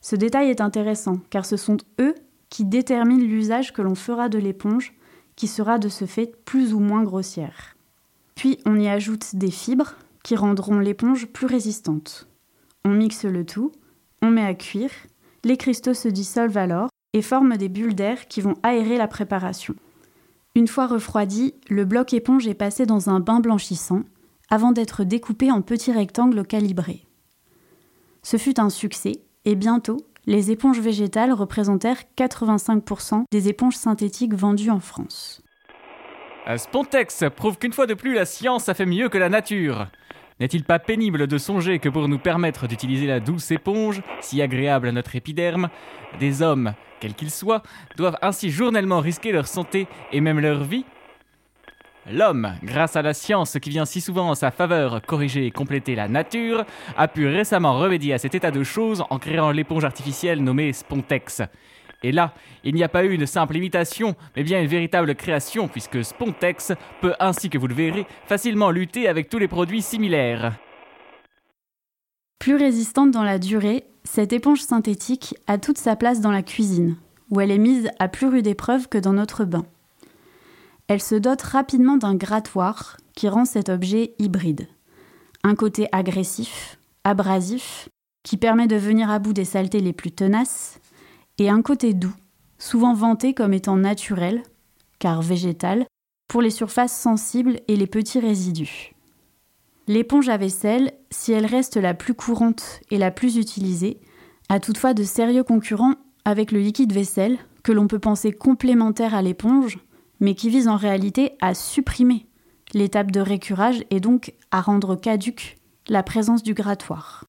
Ce 0.02 0.16
détail 0.16 0.50
est 0.50 0.60
intéressant 0.60 1.20
car 1.30 1.46
ce 1.46 1.56
sont 1.56 1.78
eux 2.02 2.16
qui 2.50 2.66
déterminent 2.66 3.24
l'usage 3.24 3.74
que 3.74 3.84
l'on 3.84 3.94
fera 3.94 4.28
de 4.28 4.40
l'éponge, 4.40 4.96
qui 5.38 5.48
sera 5.48 5.80
de 5.80 5.88
ce 5.88 6.04
fait 6.04 6.36
plus 6.44 6.74
ou 6.74 6.80
moins 6.80 7.04
grossière. 7.04 7.78
Puis 8.36 8.60
on 8.66 8.78
y 8.78 8.90
ajoute 8.90 9.36
des 9.36 9.52
fibres 9.52 9.96
qui 10.24 10.36
rendront 10.36 10.80
l'éponge 10.80 11.28
plus 11.28 11.48
résistante. 11.48 12.28
On 12.84 12.90
mixe 12.90 13.24
le 13.24 13.46
tout, 13.46 13.72
on 14.22 14.30
met 14.30 14.44
à 14.44 14.54
cuire, 14.54 14.92
les 15.46 15.56
cristaux 15.56 15.94
se 15.94 16.10
dissolvent 16.10 16.58
alors 16.58 16.90
et 17.14 17.22
forment 17.22 17.56
des 17.56 17.70
bulles 17.70 17.96
d'air 17.96 18.28
qui 18.28 18.42
vont 18.42 18.56
aérer 18.64 18.98
la 18.98 19.08
préparation. 19.08 19.76
Une 20.56 20.68
fois 20.68 20.88
refroidi, 20.88 21.54
le 21.70 21.86
bloc 21.86 22.14
éponge 22.14 22.48
est 22.48 22.54
passé 22.54 22.86
dans 22.86 23.10
un 23.10 23.20
bain 23.20 23.40
blanchissant 23.40 24.02
avant 24.50 24.72
d'être 24.72 25.04
découpé 25.04 25.52
en 25.52 25.62
petits 25.62 25.92
rectangles 25.92 26.46
calibrés. 26.46 27.06
Ce 28.24 28.38
fut 28.38 28.60
un 28.60 28.70
succès 28.70 29.22
et 29.46 29.56
bientôt, 29.56 29.98
les 30.28 30.52
éponges 30.52 30.80
végétales 30.80 31.32
représentèrent 31.32 32.04
85% 32.18 33.24
des 33.32 33.48
éponges 33.48 33.78
synthétiques 33.78 34.34
vendues 34.34 34.70
en 34.70 34.82
France. 34.82 35.42
Spontex 36.58 37.24
prouve 37.36 37.58
qu'une 37.58 37.74
fois 37.74 37.88
de 37.88 37.94
plus 37.94 38.14
la 38.14 38.26
science 38.26 38.70
a 38.70 38.74
fait 38.74 38.86
mieux 38.86 39.10
que 39.10 39.18
la 39.18 39.30
nature. 39.30 39.88
N'est-il 40.40 40.64
pas 40.64 40.80
pénible 40.80 41.28
de 41.28 41.38
songer 41.38 41.80
que 41.80 41.90
pour 41.90 42.08
nous 42.08 42.20
permettre 42.20 42.68
d'utiliser 42.68 43.08
la 43.08 43.20
douce 43.20 43.52
éponge, 43.52 44.02
si 44.22 44.42
agréable 44.42 44.90
à 44.90 44.92
notre 44.92 45.16
épiderme, 45.16 45.70
des 46.20 46.42
hommes, 46.42 46.74
quels 47.00 47.16
qu'ils 47.16 47.32
soient, 47.32 47.64
doivent 47.96 48.18
ainsi 48.22 48.52
journellement 48.52 49.00
risquer 49.00 49.32
leur 49.32 49.48
santé 49.48 49.88
et 50.12 50.22
même 50.22 50.40
leur 50.40 50.64
vie 50.64 50.86
L'homme, 52.10 52.54
grâce 52.64 52.96
à 52.96 53.02
la 53.02 53.14
science 53.14 53.58
qui 53.62 53.70
vient 53.70 53.86
si 53.86 54.00
souvent 54.00 54.30
en 54.30 54.36
sa 54.36 54.50
faveur 54.50 55.02
corriger 55.02 55.46
et 55.46 55.52
compléter 55.52 55.94
la 55.94 56.08
nature, 56.08 56.64
a 56.96 57.10
pu 57.10 57.28
récemment 57.28 57.78
remédier 57.78 58.14
à 58.14 58.18
cet 58.18 58.34
état 58.34 58.52
de 58.52 58.64
choses 58.64 59.04
en 59.10 59.20
créant 59.20 59.52
l'éponge 59.52 59.84
artificielle 59.84 60.42
nommée 60.42 60.72
Spontex. 60.72 61.42
Et 62.04 62.14
là, 62.14 62.34
il 62.64 62.76
n'y 62.76 62.84
a 62.84 62.90
pas 62.90 63.04
eu 63.04 63.12
une 63.12 63.26
simple 63.26 63.58
imitation, 63.58 64.16
mais 64.36 64.44
bien 64.44 64.62
une 64.62 64.68
véritable 64.68 65.16
création, 65.16 65.68
puisque 65.68 66.04
Spontex 66.04 66.72
peut, 67.02 67.14
ainsi 67.20 67.50
que 67.50 67.58
vous 67.58 67.68
le 67.68 67.76
verrez, 67.76 68.06
facilement 68.26 68.72
lutter 68.72 69.10
avec 69.10 69.28
tous 69.28 69.40
les 69.40 69.50
produits 69.50 69.82
similaires. 69.82 70.54
Plus 72.40 72.56
résistante 72.56 73.12
dans 73.12 73.24
la 73.24 73.40
durée, 73.40 73.84
cette 74.06 74.32
éponge 74.32 74.62
synthétique 74.62 75.36
a 75.48 75.58
toute 75.58 75.78
sa 75.78 75.98
place 75.98 76.22
dans 76.22 76.32
la 76.32 76.44
cuisine, 76.44 76.96
où 77.32 77.42
elle 77.42 77.52
est 77.52 77.58
mise 77.58 77.90
à 78.00 78.08
plus 78.08 78.28
rude 78.28 78.48
épreuve 78.48 78.88
que 78.88 78.98
dans 78.98 79.14
notre 79.14 79.44
bain. 79.44 79.66
Elle 80.88 81.02
se 81.02 81.16
dote 81.16 81.42
rapidement 81.42 81.98
d'un 81.98 82.16
grattoir 82.16 82.98
qui 83.14 83.28
rend 83.28 83.46
cet 83.46 83.70
objet 83.70 84.16
hybride. 84.20 84.68
Un 85.44 85.56
côté 85.56 85.88
agressif, 85.92 86.80
abrasif, 87.04 87.90
qui 88.24 88.38
permet 88.38 88.68
de 88.68 88.76
venir 88.76 89.10
à 89.10 89.20
bout 89.20 89.34
des 89.34 89.46
saletés 89.46 89.82
les 89.82 89.94
plus 89.94 90.12
tenaces, 90.12 90.80
et 91.40 91.50
un 91.50 91.62
côté 91.62 91.94
doux, 91.94 92.16
souvent 92.58 92.94
vanté 92.94 93.34
comme 93.34 93.54
étant 93.54 93.76
naturel, 93.76 94.44
car 95.00 95.22
végétal, 95.22 95.86
pour 96.28 96.42
les 96.42 96.50
surfaces 96.50 96.98
sensibles 96.98 97.60
et 97.68 97.76
les 97.76 97.88
petits 97.88 98.20
résidus. 98.20 98.94
L'éponge 99.88 100.28
à 100.30 100.38
vaisselle, 100.38 100.94
si 101.10 101.32
elle 101.32 101.46
reste 101.46 101.78
la 101.78 101.94
plus 101.94 102.14
courante 102.14 102.82
et 102.92 102.98
la 102.98 103.12
plus 103.12 103.38
utilisée, 103.38 104.00
a 104.50 104.60
toutefois 104.60 104.94
de 104.94 105.04
sérieux 105.04 105.44
concurrents 105.44 105.96
avec 106.26 106.52
le 106.52 106.60
liquide 106.60 106.92
vaisselle, 106.92 107.38
que 107.64 107.72
l'on 107.72 107.88
peut 107.88 108.00
penser 108.00 108.32
complémentaire 108.32 109.16
à 109.16 109.22
l'éponge, 109.22 109.78
mais 110.20 110.36
qui 110.36 110.50
vise 110.50 110.68
en 110.68 110.76
réalité 110.76 111.34
à 111.42 111.54
supprimer 111.54 112.26
l'étape 112.74 113.12
de 113.12 113.20
récurage 113.20 113.84
et 113.90 114.00
donc 114.00 114.34
à 114.52 114.62
rendre 114.62 114.96
caduque 114.96 115.58
la 115.88 116.04
présence 116.04 116.44
du 116.44 116.54
grattoir. 116.54 117.26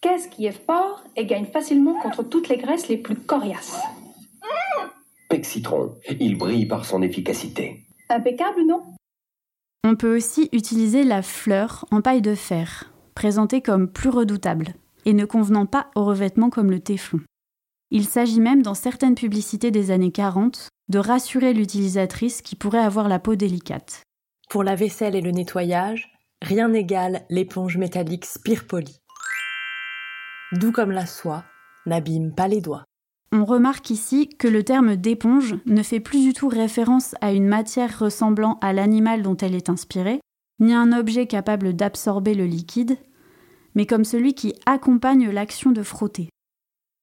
Qu'est-ce 0.00 0.28
qui 0.28 0.46
est 0.46 0.66
fort 0.66 1.02
et 1.16 1.26
gagne 1.26 1.46
facilement 1.46 1.94
contre 2.00 2.22
toutes 2.22 2.48
les 2.48 2.56
graisses 2.56 2.88
les 2.88 2.96
plus 2.96 3.14
coriaces 3.14 3.80
Pec 5.28 5.46
citron, 5.46 5.94
il 6.20 6.36
brille 6.36 6.66
par 6.66 6.84
son 6.84 7.00
efficacité. 7.00 7.86
Impeccable, 8.10 8.66
non? 8.66 8.82
On 9.84 9.96
peut 9.96 10.14
aussi 10.14 10.48
utiliser 10.52 11.04
la 11.04 11.22
fleur 11.22 11.86
en 11.90 12.02
paille 12.02 12.20
de 12.20 12.34
fer, 12.34 12.92
présentée 13.14 13.62
comme 13.62 13.88
plus 13.88 14.10
redoutable, 14.10 14.74
et 15.06 15.12
ne 15.12 15.24
convenant 15.24 15.66
pas 15.66 15.90
au 15.96 16.04
revêtement 16.04 16.50
comme 16.50 16.70
le 16.70 16.80
téflon. 16.80 17.20
Il 17.90 18.06
s'agit 18.06 18.40
même 18.40 18.62
dans 18.62 18.74
certaines 18.74 19.14
publicités 19.14 19.70
des 19.70 19.90
années 19.90 20.12
40 20.12 20.68
de 20.92 20.98
rassurer 20.98 21.54
l'utilisatrice 21.54 22.42
qui 22.42 22.54
pourrait 22.54 22.78
avoir 22.78 23.08
la 23.08 23.18
peau 23.18 23.34
délicate. 23.34 24.02
Pour 24.50 24.62
la 24.62 24.74
vaisselle 24.74 25.16
et 25.16 25.22
le 25.22 25.30
nettoyage, 25.30 26.12
rien 26.42 26.68
n'égale 26.68 27.24
l'éponge 27.30 27.78
métallique 27.78 28.26
Spirpoli. 28.26 28.98
Doux 30.52 30.70
comme 30.70 30.90
la 30.90 31.06
soie, 31.06 31.44
n'abîme 31.86 32.34
pas 32.34 32.46
les 32.46 32.60
doigts. 32.60 32.84
On 33.32 33.46
remarque 33.46 33.88
ici 33.88 34.28
que 34.28 34.46
le 34.46 34.64
terme 34.64 34.96
d'éponge 34.96 35.54
ne 35.64 35.82
fait 35.82 36.00
plus 36.00 36.26
du 36.26 36.34
tout 36.34 36.48
référence 36.48 37.14
à 37.22 37.32
une 37.32 37.48
matière 37.48 37.98
ressemblant 37.98 38.58
à 38.60 38.74
l'animal 38.74 39.22
dont 39.22 39.38
elle 39.38 39.54
est 39.54 39.70
inspirée, 39.70 40.20
ni 40.60 40.74
à 40.74 40.80
un 40.80 40.92
objet 40.92 41.26
capable 41.26 41.72
d'absorber 41.72 42.34
le 42.34 42.44
liquide, 42.44 42.98
mais 43.74 43.86
comme 43.86 44.04
celui 44.04 44.34
qui 44.34 44.54
accompagne 44.66 45.30
l'action 45.30 45.70
de 45.70 45.82
frotter. 45.82 46.28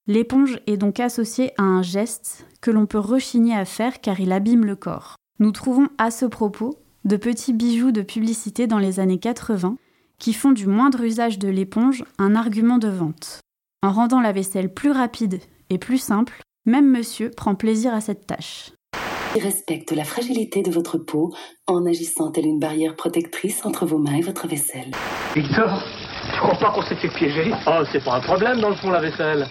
L'éponge 0.10 0.60
est 0.66 0.78
donc 0.78 1.00
associée 1.00 1.52
à 1.60 1.62
un 1.62 1.84
geste 1.84 2.48
que 2.62 2.72
l'on 2.72 2.88
peut 2.88 2.98
rechigner 2.98 3.56
à 3.56 3.64
faire 3.64 4.02
car 4.02 4.20
il 4.20 4.32
abîme 4.32 4.66
le 4.66 4.76
corps. 4.76 5.18
Nous 5.38 5.52
trouvons 5.52 5.88
à 6.00 6.10
ce 6.10 6.26
propos 6.26 6.80
de 7.06 7.16
petits 7.16 7.54
bijoux 7.54 7.92
de 7.92 8.02
publicité 8.02 8.66
dans 8.66 8.80
les 8.80 9.00
années 9.00 9.20
80 9.20 9.78
qui 10.18 10.34
font 10.34 10.52
du 10.52 10.66
moindre 10.66 11.04
usage 11.04 11.38
de 11.38 11.48
l'éponge 11.48 12.04
un 12.18 12.34
argument 12.34 12.80
de 12.80 12.88
vente. 12.88 13.42
En 13.84 13.92
rendant 13.92 14.20
la 14.20 14.32
vaisselle 14.32 14.74
plus 14.74 14.90
rapide 14.90 15.42
et 15.70 15.78
plus 15.78 16.00
simple, 16.00 16.42
même 16.66 16.90
monsieur 16.90 17.30
prend 17.30 17.54
plaisir 17.54 17.94
à 17.94 18.02
cette 18.02 18.26
tâche. 18.26 18.72
Il 19.36 19.44
respecte 19.44 19.92
la 19.92 20.06
fragilité 20.06 20.64
de 20.64 20.72
votre 20.72 20.98
peau 20.98 21.36
en 21.68 21.86
agissant 21.86 22.32
telle 22.32 22.48
une 22.48 22.60
barrière 22.60 22.96
protectrice 22.96 23.64
entre 23.64 23.86
vos 23.86 24.00
mains 24.00 24.16
et 24.16 24.22
votre 24.22 24.48
vaisselle. 24.48 24.90
Victor, 25.36 25.84
tu 26.34 26.40
crois 26.40 26.56
pas 26.56 26.72
qu'on 26.72 26.82
s'est 26.82 26.96
fait 26.96 27.08
piéger 27.10 27.52
Oh, 27.68 27.84
c'est 27.92 28.04
pas 28.04 28.16
un 28.16 28.20
problème 28.20 28.60
dans 28.60 28.70
le 28.70 28.76
fond 28.76 28.92
la 28.92 29.00
vaisselle. 29.00 29.48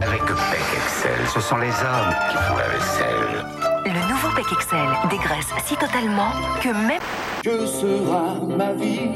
Avec 0.00 0.24
Peck 0.24 0.60
Excel, 0.74 1.26
ce 1.32 1.40
sont 1.40 1.58
les 1.58 1.68
hommes 1.68 2.14
qui 2.30 2.36
font 2.36 2.56
la 2.56 2.68
vaisselle. 2.68 3.46
Le 3.84 4.08
nouveau 4.10 4.28
Peck 4.34 4.46
Excel 4.52 4.88
dégraisse 5.10 5.52
si 5.64 5.76
totalement 5.76 6.30
que 6.60 6.68
même... 6.68 7.00
Que 7.44 7.66
sera 7.66 8.34
ma 8.56 8.72
vie? 8.72 9.10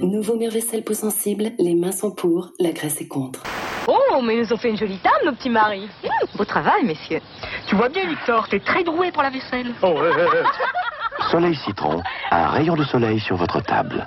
Nouveau 0.00 0.36
mire-vaisselle 0.36 0.82
peau 0.82 0.94
sensible, 0.94 1.52
les 1.58 1.74
mains 1.74 1.92
sont 1.92 2.10
pour, 2.10 2.50
la 2.58 2.72
graisse 2.72 3.00
est 3.00 3.08
contre. 3.08 3.42
Oh, 3.86 4.20
mais 4.22 4.34
ils 4.34 4.40
nous 4.40 4.52
ont 4.52 4.56
fait 4.56 4.70
une 4.70 4.76
jolie 4.76 4.98
table, 4.98 5.26
nos 5.26 5.32
petits 5.32 5.50
maris. 5.50 5.88
Mmh, 6.02 6.36
beau 6.36 6.44
travail, 6.44 6.84
messieurs. 6.84 7.20
Tu 7.66 7.76
vois 7.76 7.88
bien, 7.88 8.06
Victor, 8.08 8.48
t'es 8.48 8.60
très 8.60 8.82
doué 8.82 9.12
pour 9.12 9.22
la 9.22 9.30
vaisselle. 9.30 9.72
Oh, 9.82 9.88
ouais, 9.88 10.00
ouais, 10.00 10.24
ouais. 10.24 10.42
Soleil 11.30 11.54
citron, 11.54 12.02
un 12.30 12.48
rayon 12.48 12.74
de 12.74 12.84
soleil 12.84 13.20
sur 13.20 13.36
votre 13.36 13.60
table. 13.62 14.06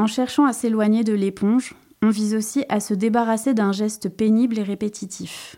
En 0.00 0.06
cherchant 0.06 0.46
à 0.46 0.52
s'éloigner 0.52 1.02
de 1.02 1.12
l'éponge, 1.12 1.74
on 2.02 2.10
vise 2.10 2.36
aussi 2.36 2.64
à 2.68 2.78
se 2.78 2.94
débarrasser 2.94 3.52
d'un 3.52 3.72
geste 3.72 4.08
pénible 4.08 4.58
et 4.60 4.62
répétitif. 4.62 5.56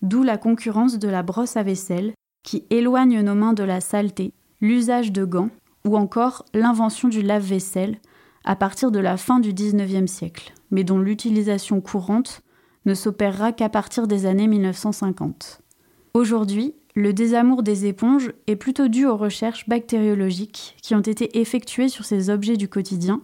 D'où 0.00 0.22
la 0.22 0.38
concurrence 0.38 0.98
de 0.98 1.08
la 1.08 1.22
brosse 1.22 1.58
à 1.58 1.62
vaisselle, 1.62 2.14
qui 2.42 2.64
éloigne 2.70 3.20
nos 3.20 3.34
mains 3.34 3.52
de 3.52 3.62
la 3.62 3.82
saleté, 3.82 4.32
l'usage 4.62 5.12
de 5.12 5.26
gants, 5.26 5.50
ou 5.84 5.98
encore 5.98 6.46
l'invention 6.54 7.08
du 7.08 7.20
lave-vaisselle, 7.20 7.98
à 8.44 8.56
partir 8.56 8.90
de 8.90 8.98
la 8.98 9.18
fin 9.18 9.40
du 9.40 9.52
XIXe 9.52 10.10
siècle, 10.10 10.54
mais 10.70 10.84
dont 10.84 10.98
l'utilisation 10.98 11.82
courante 11.82 12.40
ne 12.86 12.94
s'opérera 12.94 13.52
qu'à 13.52 13.68
partir 13.68 14.06
des 14.06 14.24
années 14.24 14.48
1950. 14.48 15.60
Aujourd'hui, 16.14 16.74
le 16.94 17.12
désamour 17.12 17.62
des 17.62 17.86
éponges 17.86 18.32
est 18.46 18.56
plutôt 18.56 18.88
dû 18.88 19.06
aux 19.06 19.16
recherches 19.16 19.68
bactériologiques 19.68 20.76
qui 20.82 20.94
ont 20.94 21.00
été 21.00 21.40
effectuées 21.40 21.88
sur 21.88 22.04
ces 22.06 22.30
objets 22.30 22.56
du 22.56 22.68
quotidien 22.68 23.20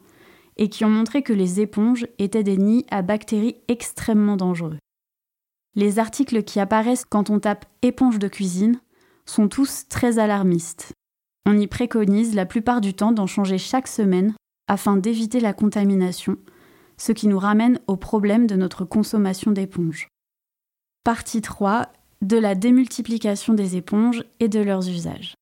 et 0.59 0.69
qui 0.69 0.85
ont 0.85 0.91
montré 0.91 1.23
que 1.23 1.33
les 1.33 1.61
éponges 1.61 2.07
étaient 2.19 2.43
des 2.43 2.57
nids 2.57 2.87
à 2.91 3.03
bactéries 3.03 3.57
extrêmement 3.69 4.37
dangereux. 4.37 4.79
Les 5.75 5.99
articles 5.99 6.43
qui 6.43 6.61
apparaissent 6.61 7.05
quand 7.05 7.31
on 7.31 7.39
tape 7.39 7.67
éponge 7.83 8.19
de 8.19 8.29
cuisine 8.29 8.81
sont 9.27 9.49
tous 9.49 9.87
très 9.89 10.19
alarmistes. 10.19 10.93
On 11.47 11.57
y 11.57 11.67
préconise 11.67 12.35
la 12.35 12.47
plupart 12.47 12.81
du 12.81 12.95
temps 12.95 13.13
d'en 13.13 13.27
changer 13.27 13.59
chaque 13.59 13.89
semaine 13.89 14.35
afin 14.67 14.97
d'éviter 14.97 15.41
la 15.41 15.53
contamination, 15.53 16.37
ce 16.97 17.13
qui 17.13 17.29
nous 17.29 17.39
ramène 17.39 17.81
au 17.87 17.97
problème 17.97 18.47
de 18.47 18.57
notre 18.57 18.85
consommation 18.85 19.53
d'éponges. 19.53 20.09
Partie 21.05 21.41
3 21.41 21.91
de 22.21 22.37
la 22.37 22.55
démultiplication 22.55 23.55
des 23.55 23.77
éponges 23.77 24.25
et 24.41 24.49
de 24.49 24.59
leurs 24.59 24.89
usages. 24.89 25.35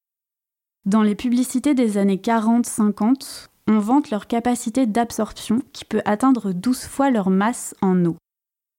Dans 0.85 1.03
les 1.03 1.15
publicités 1.15 1.75
des 1.75 1.97
années 1.97 2.19
40-50, 2.19 3.49
on 3.67 3.79
vante 3.79 4.11
leur 4.11 4.27
capacité 4.27 4.87
d'absorption 4.87 5.61
qui 5.73 5.85
peut 5.85 6.03
atteindre 6.05 6.53
12 6.53 6.85
fois 6.85 7.11
leur 7.11 7.31
masse 7.31 7.75
en 7.83 8.05
eau. 8.05 8.17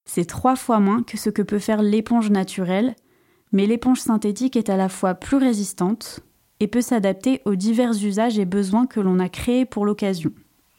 C'est 0.09 0.25
trois 0.25 0.55
fois 0.55 0.79
moins 0.79 1.03
que 1.03 1.17
ce 1.17 1.29
que 1.29 1.41
peut 1.41 1.59
faire 1.59 1.81
l'éponge 1.81 2.29
naturelle, 2.29 2.95
mais 3.51 3.65
l'éponge 3.65 3.99
synthétique 3.99 4.55
est 4.55 4.69
à 4.69 4.77
la 4.77 4.89
fois 4.89 5.15
plus 5.15 5.37
résistante 5.37 6.21
et 6.59 6.67
peut 6.67 6.81
s'adapter 6.81 7.41
aux 7.45 7.55
divers 7.55 7.91
usages 8.03 8.39
et 8.39 8.45
besoins 8.45 8.87
que 8.87 8.99
l'on 8.99 9.19
a 9.19 9.29
créés 9.29 9.65
pour 9.65 9.85
l'occasion. 9.85 10.31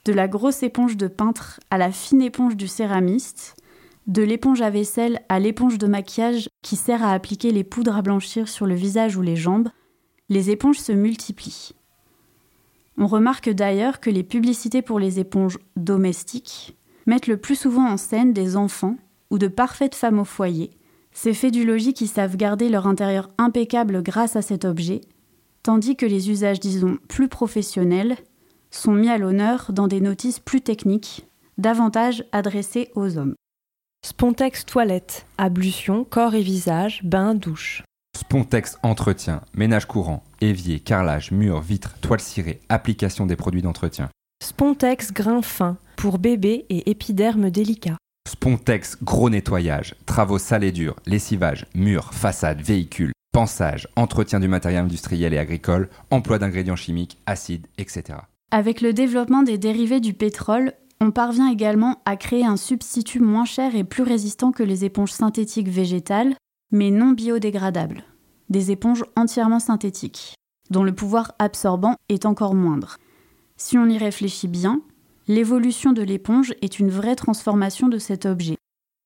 De 0.07 0.13
la 0.13 0.27
grosse 0.27 0.63
éponge 0.63 0.97
de 0.97 1.07
peintre 1.07 1.61
à 1.71 1.77
la 1.77 1.93
fine 1.93 2.23
éponge 2.23 2.57
du 2.57 2.67
céramiste, 2.67 3.57
de 4.07 4.23
l'éponge 4.23 4.63
à 4.63 4.71
vaisselle 4.71 5.21
à 5.29 5.39
l'éponge 5.39 5.77
de 5.77 5.87
maquillage 5.87 6.49
qui 6.63 6.77
sert 6.77 7.05
à 7.05 7.13
appliquer 7.13 7.51
les 7.51 7.65
poudres 7.65 7.97
à 7.97 8.03
blanchir 8.03 8.49
sur 8.49 8.65
le 8.65 8.75
visage 8.75 9.17
ou 9.17 9.23
les 9.23 9.37
jambes, 9.37 9.69
les 10.31 10.51
éponges 10.51 10.79
se 10.79 10.93
multiplient. 10.93 11.75
On 13.01 13.07
remarque 13.07 13.49
d'ailleurs 13.49 14.01
que 14.01 14.11
les 14.11 14.25
publicités 14.25 14.83
pour 14.83 14.99
les 14.99 15.21
éponges 15.21 15.59
domestiques 15.77 16.77
mettent 17.07 17.29
le 17.29 17.37
plus 17.37 17.55
souvent 17.55 17.89
en 17.89 17.97
scène 17.97 18.33
des 18.33 18.57
enfants 18.57 18.97
ou 19.31 19.39
de 19.39 19.47
parfaites 19.47 19.95
femmes 19.95 20.19
au 20.19 20.25
foyer, 20.25 20.73
ces 21.13 21.33
logis 21.51 21.95
qui 21.95 22.09
savent 22.09 22.37
garder 22.37 22.69
leur 22.69 22.89
intérieur 22.89 23.31
impeccable 23.39 24.03
grâce 24.03 24.35
à 24.35 24.43
cet 24.43 24.65
objet, 24.65 25.01
tandis 25.63 25.97
que 25.97 26.07
les 26.07 26.31
usages, 26.31 26.61
disons, 26.61 26.99
plus 27.09 27.29
professionnels 27.29 28.17
sont 28.71 28.93
mis 28.93 29.09
à 29.09 29.19
l'honneur 29.19 29.71
dans 29.73 29.87
des 29.87 30.01
notices 30.01 30.41
plus 30.41 30.61
techniques, 30.61 31.27
davantage 31.57 32.25
adressées 32.33 32.91
aux 32.95 33.17
hommes. 33.17 33.35
Spontex 34.05 34.67
toilette, 34.67 35.27
ablution, 35.39 36.05
corps 36.05 36.35
et 36.35 36.43
visage, 36.43 37.03
bain, 37.05 37.35
douche. 37.35 37.83
Spontex 38.31 38.77
entretien, 38.83 39.41
ménage 39.55 39.87
courant, 39.87 40.23
évier, 40.43 40.81
carrelage, 40.81 41.31
mur, 41.31 41.63
vitres, 41.63 41.95
toile 42.03 42.21
cirée, 42.21 42.61
application 42.69 43.25
des 43.25 43.37
produits 43.37 43.63
d'entretien. 43.63 44.11
Spontex 44.45 45.15
grain 45.15 45.41
fin, 45.41 45.79
pour 45.97 46.19
bébé 46.19 46.67
et 46.69 46.91
épiderme 46.91 47.49
délicat. 47.49 47.97
Spontex 48.29 48.99
gros 49.03 49.31
nettoyage, 49.31 49.95
travaux 50.05 50.37
sales 50.37 50.65
et 50.65 50.73
durs, 50.73 50.97
lessivage, 51.07 51.65
murs, 51.75 52.13
façades, 52.13 52.61
véhicules, 52.61 53.13
pensage, 53.33 53.89
entretien 53.97 54.41
du 54.41 54.49
matériel 54.49 54.85
industriel 54.85 55.33
et 55.33 55.39
agricole, 55.39 55.89
emploi 56.11 56.39
d'ingrédients 56.39 56.77
chimiques, 56.77 57.17
acides, 57.25 57.67
etc. 57.79 58.19
Avec 58.51 58.83
le 58.83 58.93
développement 58.93 59.43
des 59.43 59.57
dérivés 59.57 60.01
du 60.01 60.13
pétrole, 60.13 60.75
on 61.01 61.13
parvient 61.13 61.51
également 61.51 62.03
à 62.05 62.17
créer 62.17 62.45
un 62.45 62.59
substitut 62.59 63.21
moins 63.21 63.47
cher 63.47 63.75
et 63.75 63.85
plus 63.85 64.03
résistant 64.03 64.53
que 64.53 64.63
les 64.63 64.85
éponges 64.85 65.13
synthétiques 65.13 65.71
végétales, 65.71 66.35
mais 66.71 66.91
non 66.91 67.13
biodégradables. 67.13 68.05
Des 68.51 68.71
éponges 68.71 69.05
entièrement 69.15 69.61
synthétiques, 69.61 70.35
dont 70.71 70.83
le 70.83 70.95
pouvoir 70.95 71.35
absorbant 71.39 71.97
est 72.09 72.25
encore 72.25 72.55
moindre. 72.55 72.97
Si 73.57 73.77
on 73.77 73.87
y 73.87 73.99
réfléchit 73.99 74.49
bien, 74.49 74.81
l'évolution 75.27 75.93
de 75.93 76.03
l'éponge 76.03 76.55
est 76.63 76.79
une 76.79 76.91
vraie 76.91 77.17
transformation 77.17 77.89
de 77.89 77.99
cet 77.99 78.25
objet. 78.25 78.57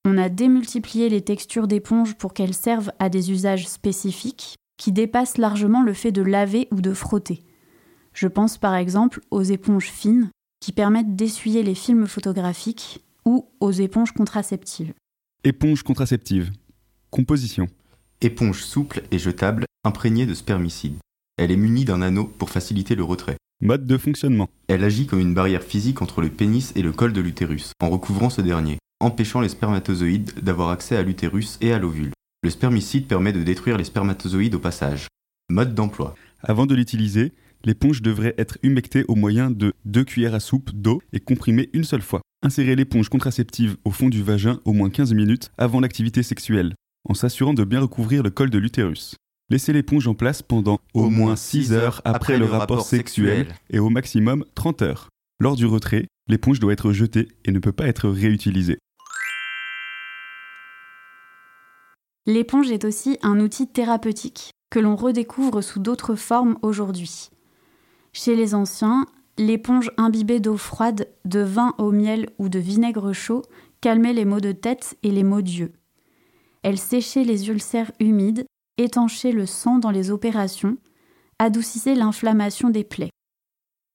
On 0.04 0.18
a 0.18 0.28
démultiplié 0.28 1.08
les 1.08 1.22
textures 1.22 1.66
d'éponge 1.66 2.14
pour 2.14 2.34
qu'elles 2.34 2.54
servent 2.54 2.92
à 2.98 3.08
des 3.08 3.30
usages 3.32 3.66
spécifiques 3.66 4.56
qui 4.76 4.92
dépassent 4.92 5.38
largement 5.38 5.82
le 5.82 5.92
fait 5.92 6.12
de 6.12 6.22
laver 6.22 6.68
ou 6.70 6.80
de 6.80 6.92
frotter. 6.92 7.42
Je 8.12 8.28
pense 8.28 8.58
par 8.58 8.74
exemple 8.74 9.20
aux 9.30 9.42
éponges 9.42 9.90
fines 9.90 10.30
qui 10.60 10.72
permettent 10.72 11.16
d'essuyer 11.16 11.62
les 11.62 11.74
films 11.74 12.06
photographiques 12.06 13.02
ou 13.24 13.48
aux 13.60 13.72
éponges 13.72 14.12
contraceptives. 14.12 14.92
Éponge 15.44 15.82
contraceptive. 15.82 16.52
Composition. 17.10 17.66
Éponge 18.24 18.62
souple 18.62 19.02
et 19.10 19.18
jetable 19.18 19.64
imprégnée 19.82 20.26
de 20.26 20.34
spermicide. 20.34 20.94
Elle 21.38 21.50
est 21.50 21.56
munie 21.56 21.84
d'un 21.84 22.02
anneau 22.02 22.26
pour 22.38 22.50
faciliter 22.50 22.94
le 22.94 23.02
retrait. 23.02 23.34
Mode 23.60 23.84
de 23.84 23.98
fonctionnement. 23.98 24.48
Elle 24.68 24.84
agit 24.84 25.06
comme 25.06 25.18
une 25.18 25.34
barrière 25.34 25.64
physique 25.64 26.02
entre 26.02 26.20
le 26.20 26.28
pénis 26.28 26.72
et 26.76 26.82
le 26.82 26.92
col 26.92 27.12
de 27.12 27.20
l'utérus, 27.20 27.72
en 27.80 27.90
recouvrant 27.90 28.30
ce 28.30 28.40
dernier, 28.40 28.78
empêchant 29.00 29.40
les 29.40 29.48
spermatozoïdes 29.48 30.38
d'avoir 30.40 30.68
accès 30.68 30.96
à 30.96 31.02
l'utérus 31.02 31.58
et 31.60 31.72
à 31.72 31.80
l'ovule. 31.80 32.12
Le 32.44 32.50
spermicide 32.50 33.08
permet 33.08 33.32
de 33.32 33.42
détruire 33.42 33.76
les 33.76 33.82
spermatozoïdes 33.82 34.54
au 34.54 34.60
passage. 34.60 35.08
Mode 35.50 35.74
d'emploi. 35.74 36.14
Avant 36.44 36.66
de 36.66 36.76
l'utiliser, 36.76 37.32
l'éponge 37.64 38.02
devrait 38.02 38.36
être 38.38 38.56
humectée 38.62 39.04
au 39.08 39.16
moyen 39.16 39.50
de 39.50 39.72
2 39.84 40.04
cuillères 40.04 40.34
à 40.34 40.40
soupe 40.40 40.70
d'eau 40.72 41.02
et 41.12 41.18
comprimée 41.18 41.70
une 41.72 41.82
seule 41.82 42.02
fois. 42.02 42.20
Insérez 42.44 42.76
l'éponge 42.76 43.08
contraceptive 43.08 43.76
au 43.84 43.90
fond 43.90 44.08
du 44.08 44.22
vagin 44.22 44.60
au 44.64 44.72
moins 44.72 44.90
15 44.90 45.12
minutes 45.12 45.50
avant 45.58 45.80
l'activité 45.80 46.22
sexuelle, 46.22 46.74
en 47.08 47.14
s'assurant 47.14 47.54
de 47.54 47.64
bien 47.64 47.80
recouvrir 47.80 48.22
le 48.22 48.30
col 48.30 48.50
de 48.50 48.58
l'utérus. 48.58 49.16
Laissez 49.50 49.72
l'éponge 49.72 50.08
en 50.08 50.14
place 50.14 50.40
pendant 50.40 50.78
au, 50.94 51.10
moins 51.10 51.36
6 51.36 51.72
heures 51.72 52.00
après, 52.04 52.38
le, 52.38 52.46
rapport, 52.46 52.86
sexuel, 52.86 53.54
et 53.70 53.78
au 53.78 53.90
maximum 53.90 54.44
30 54.54 54.82
heures. 54.82 55.08
Lors 55.40 55.56
du 55.56 55.66
retrait, 55.66 56.06
l'éponge 56.28 56.60
doit 56.60 56.72
être 56.72 56.92
jetée 56.92 57.28
et 57.44 57.52
ne 57.52 57.58
peut 57.58 57.72
pas 57.72 57.86
être 57.86 58.08
réutilisée. 58.08 58.78
L'éponge 62.24 62.70
est 62.70 62.84
aussi 62.84 63.18
un 63.22 63.40
outil 63.40 63.66
thérapeutique 63.66 64.52
que 64.70 64.78
l'on 64.78 64.96
redécouvre 64.96 65.62
sous 65.62 65.80
d'autres 65.80 66.14
formes 66.14 66.56
aujourd'hui. 66.62 67.30
Chez 68.12 68.36
les 68.36 68.54
anciens, 68.54 69.06
l'éponge 69.36 69.90
imbibée 69.96 70.38
d'eau 70.38 70.56
froide, 70.56 71.08
de 71.24 71.40
vin 71.40 71.74
au 71.78 71.90
miel 71.90 72.30
ou 72.38 72.48
de 72.48 72.58
vinaigre 72.58 73.12
chaud 73.12 73.42
calmait 73.80 74.12
les 74.12 74.24
maux 74.24 74.40
de 74.40 74.52
tête 74.52 74.96
et 75.02 75.10
les 75.10 75.24
maux 75.24 75.42
d'yeux. 75.42 75.72
Elle 76.62 76.78
séchait 76.78 77.24
les 77.24 77.48
ulcères 77.48 77.92
humides, 77.98 78.44
étanchait 78.78 79.32
le 79.32 79.46
sang 79.46 79.78
dans 79.78 79.90
les 79.90 80.10
opérations, 80.10 80.76
adoucissait 81.38 81.94
l'inflammation 81.94 82.70
des 82.70 82.84
plaies. 82.84 83.10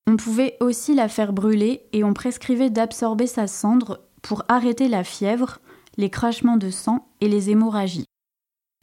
On 0.05 0.17
pouvait 0.17 0.57
aussi 0.61 0.93
la 0.93 1.09
faire 1.09 1.33
brûler 1.33 1.81
et 1.91 2.03
on 2.03 2.13
prescrivait 2.13 2.69
d'absorber 2.69 3.27
sa 3.27 3.47
cendre 3.47 4.01
pour 4.21 4.43
arrêter 4.47 4.87
la 4.87 5.03
fièvre, 5.03 5.59
les 5.97 6.09
craquements 6.09 6.57
de 6.57 6.69
sang 6.69 7.07
et 7.21 7.27
les 7.27 7.49
hémorragies. 7.49 8.05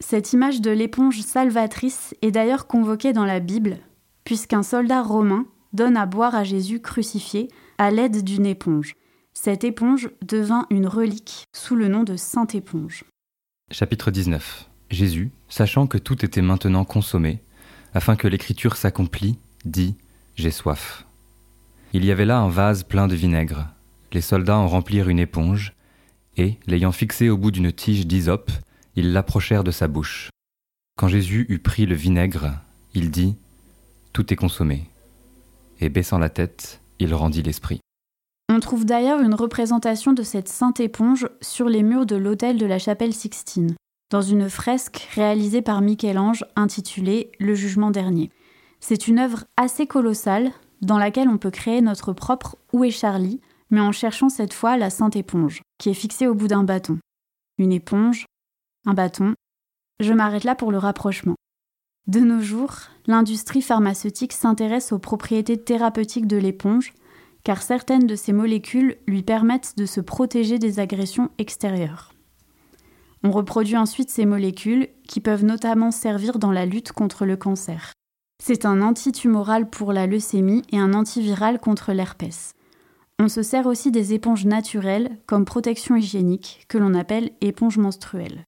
Cette 0.01 0.33
image 0.33 0.61
de 0.61 0.70
l'éponge 0.70 1.20
salvatrice 1.20 2.14
est 2.20 2.31
d'ailleurs 2.31 2.66
convoquée 2.66 3.12
dans 3.12 3.25
la 3.25 3.40
Bible, 3.40 3.79
puisqu'un 4.25 4.62
soldat 4.62 5.03
romain 5.03 5.47
donne 5.73 5.97
à 5.97 6.07
boire 6.07 6.35
à 6.35 6.44
Jésus 6.44 6.81
crucifié 6.81 7.49
à 7.79 7.90
l'aide 7.90 8.23
d'une 8.23 8.47
éponge. 8.47 8.94
Cette 9.33 9.64
éponge 9.64 10.11
devint 10.23 10.66
une 10.70 10.87
relique 10.87 11.44
sous 11.55 11.75
le 11.75 11.88
nom 11.88 12.05
de 12.05 12.16
Sainte 12.16 12.55
Éponge. 12.55 13.05
Chapitre 13.74 14.12
19 14.12 14.70
Jésus, 14.90 15.33
sachant 15.48 15.88
que 15.88 15.98
tout 15.98 16.24
était 16.24 16.42
maintenant 16.42 16.85
consommé, 16.85 17.40
afin 17.92 18.14
que 18.14 18.29
l'écriture 18.29 18.77
s'accomplît, 18.77 19.37
dit 19.64 19.96
J'ai 20.37 20.53
soif. 20.53 21.07
Il 21.92 22.05
y 22.05 22.12
avait 22.12 22.24
là 22.24 22.38
un 22.38 22.48
vase 22.48 22.85
plein 22.85 23.09
de 23.09 23.16
vinaigre. 23.16 23.66
Les 24.12 24.20
soldats 24.20 24.59
en 24.59 24.68
remplirent 24.68 25.09
une 25.09 25.18
éponge, 25.18 25.72
et, 26.37 26.57
l'ayant 26.68 26.92
fixée 26.92 27.31
au 27.31 27.37
bout 27.37 27.50
d'une 27.50 27.72
tige 27.72 28.07
d'hysope, 28.07 28.53
ils 28.94 29.12
l'approchèrent 29.12 29.64
de 29.64 29.72
sa 29.72 29.88
bouche. 29.88 30.31
Quand 30.96 31.09
Jésus 31.09 31.44
eut 31.48 31.59
pris 31.59 31.85
le 31.85 31.96
vinaigre, 31.96 32.53
il 32.94 33.11
dit 33.11 33.37
Tout 34.12 34.33
est 34.33 34.37
consommé. 34.37 34.85
Et 35.81 35.88
baissant 35.88 36.18
la 36.18 36.31
tête, 36.31 36.81
il 37.00 37.12
rendit 37.12 37.42
l'esprit. 37.42 37.81
On 38.51 38.61
trouve 38.61 38.85
d'ailleurs 38.85 39.21
une 39.21 39.35
représentation 39.35 40.13
de 40.13 40.23
cette 40.23 40.49
sainte 40.49 40.79
éponge 40.79 41.29
sur 41.41 41.69
les 41.69 41.83
murs 41.83 42.07
de 42.07 42.17
l'autel 42.17 42.59
de 42.59 42.67
la 42.67 42.79
chapelle 42.79 43.15
Sixtine, 43.15 43.75
dans 44.11 44.21
une 44.21 44.51
fresque 44.51 45.09
réalisée 45.15 45.63
par 45.63 45.81
Michel-Ange 45.81 46.45
intitulée 46.55 47.33
Le 47.41 47.55
Jugement 47.55 47.91
dernier. 47.91 48.31
C'est 48.81 49.09
une 49.09 49.19
œuvre 49.19 49.45
assez 49.57 49.87
colossale 49.87 50.53
dans 50.83 50.99
laquelle 50.99 51.29
on 51.29 51.39
peut 51.39 51.51
créer 51.51 51.81
notre 51.81 52.13
propre 52.13 52.57
Où 52.73 52.85
est 52.85 52.91
Charlie, 52.91 53.41
mais 53.71 53.81
en 53.81 53.93
cherchant 53.93 54.29
cette 54.29 54.53
fois 54.53 54.77
la 54.77 54.91
sainte 54.91 55.17
éponge, 55.17 55.63
qui 55.79 55.89
est 55.89 55.95
fixée 55.95 56.27
au 56.27 56.35
bout 56.35 56.49
d'un 56.49 56.65
bâton. 56.65 56.99
Une 57.57 57.73
éponge, 57.73 58.27
un 58.85 58.93
bâton. 58.93 59.35
Je 60.01 60.13
m'arrête 60.13 60.45
là 60.45 60.55
pour 60.55 60.71
le 60.71 60.79
rapprochement. 60.79 61.37
De 62.07 62.21
nos 62.21 62.41
jours, 62.41 62.75
l'industrie 63.07 63.63
pharmaceutique 63.63 64.35
s'intéresse 64.35 64.93
aux 64.93 64.99
propriétés 64.99 65.57
thérapeutiques 65.57 66.27
de 66.27 66.37
l'éponge, 66.37 66.93
car 67.45 67.63
certaines 67.63 68.07
de 68.07 68.17
ces 68.17 68.33
molécules 68.33 68.97
lui 69.07 69.23
permettent 69.23 69.75
de 69.77 69.87
se 69.87 70.01
protéger 70.01 70.59
des 70.59 70.81
agressions 70.81 71.31
extérieures. 71.39 72.13
On 73.23 73.31
reproduit 73.31 73.77
ensuite 73.77 74.11
ces 74.11 74.27
molécules, 74.27 74.89
qui 75.09 75.21
peuvent 75.21 75.45
notamment 75.45 75.91
servir 75.91 76.39
dans 76.39 76.53
la 76.53 76.67
lutte 76.67 76.93
contre 76.93 77.25
le 77.25 77.37
cancer. 77.37 77.93
C'est 78.43 78.67
un 78.67 78.83
antitumoral 78.83 79.71
pour 79.71 79.93
la 79.93 80.07
leucémie 80.07 80.63
et 80.73 80.79
un 80.79 80.93
antiviral 80.93 81.61
contre 81.61 81.93
l'herpès. 81.93 82.53
On 83.19 83.29
se 83.29 83.43
sert 83.43 83.67
aussi 83.67 83.91
des 83.91 84.13
éponges 84.13 84.45
naturelles 84.45 85.19
comme 85.27 85.45
protection 85.45 85.97
hygiénique, 85.97 86.67
que 86.69 86.79
l'on 86.79 86.95
appelle 86.95 87.31
éponges 87.41 87.79
menstruelles. 87.79 88.45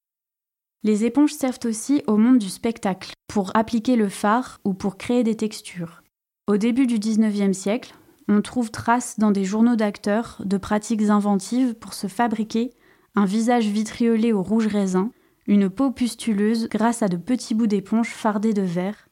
Les 0.82 1.04
éponges 1.04 1.32
servent 1.32 1.64
aussi 1.64 2.02
au 2.06 2.16
monde 2.16 2.38
du 2.38 2.50
spectacle, 2.50 3.12
pour 3.28 3.52
appliquer 3.54 3.96
le 3.96 4.08
phare 4.08 4.60
ou 4.64 4.74
pour 4.74 4.98
créer 4.98 5.22
des 5.22 5.36
textures. 5.36 6.02
Au 6.46 6.56
début 6.56 6.86
du 6.86 6.98
XIXe 6.98 7.56
siècle, 7.56 7.94
on 8.28 8.42
trouve 8.42 8.70
trace 8.70 9.18
dans 9.18 9.30
des 9.30 9.44
journaux 9.44 9.76
d'acteurs 9.76 10.42
de 10.44 10.56
pratiques 10.56 11.02
inventives 11.02 11.74
pour 11.74 11.94
se 11.94 12.06
fabriquer 12.06 12.72
un 13.14 13.24
visage 13.24 13.66
vitriolé 13.66 14.32
au 14.32 14.42
rouge 14.42 14.66
raisin, 14.66 15.10
une 15.46 15.70
peau 15.70 15.90
pustuleuse 15.90 16.68
grâce 16.68 17.02
à 17.02 17.08
de 17.08 17.16
petits 17.16 17.54
bouts 17.54 17.66
d'éponge 17.66 18.10
fardés 18.10 18.52
de 18.52 18.62
verre, 18.62 19.08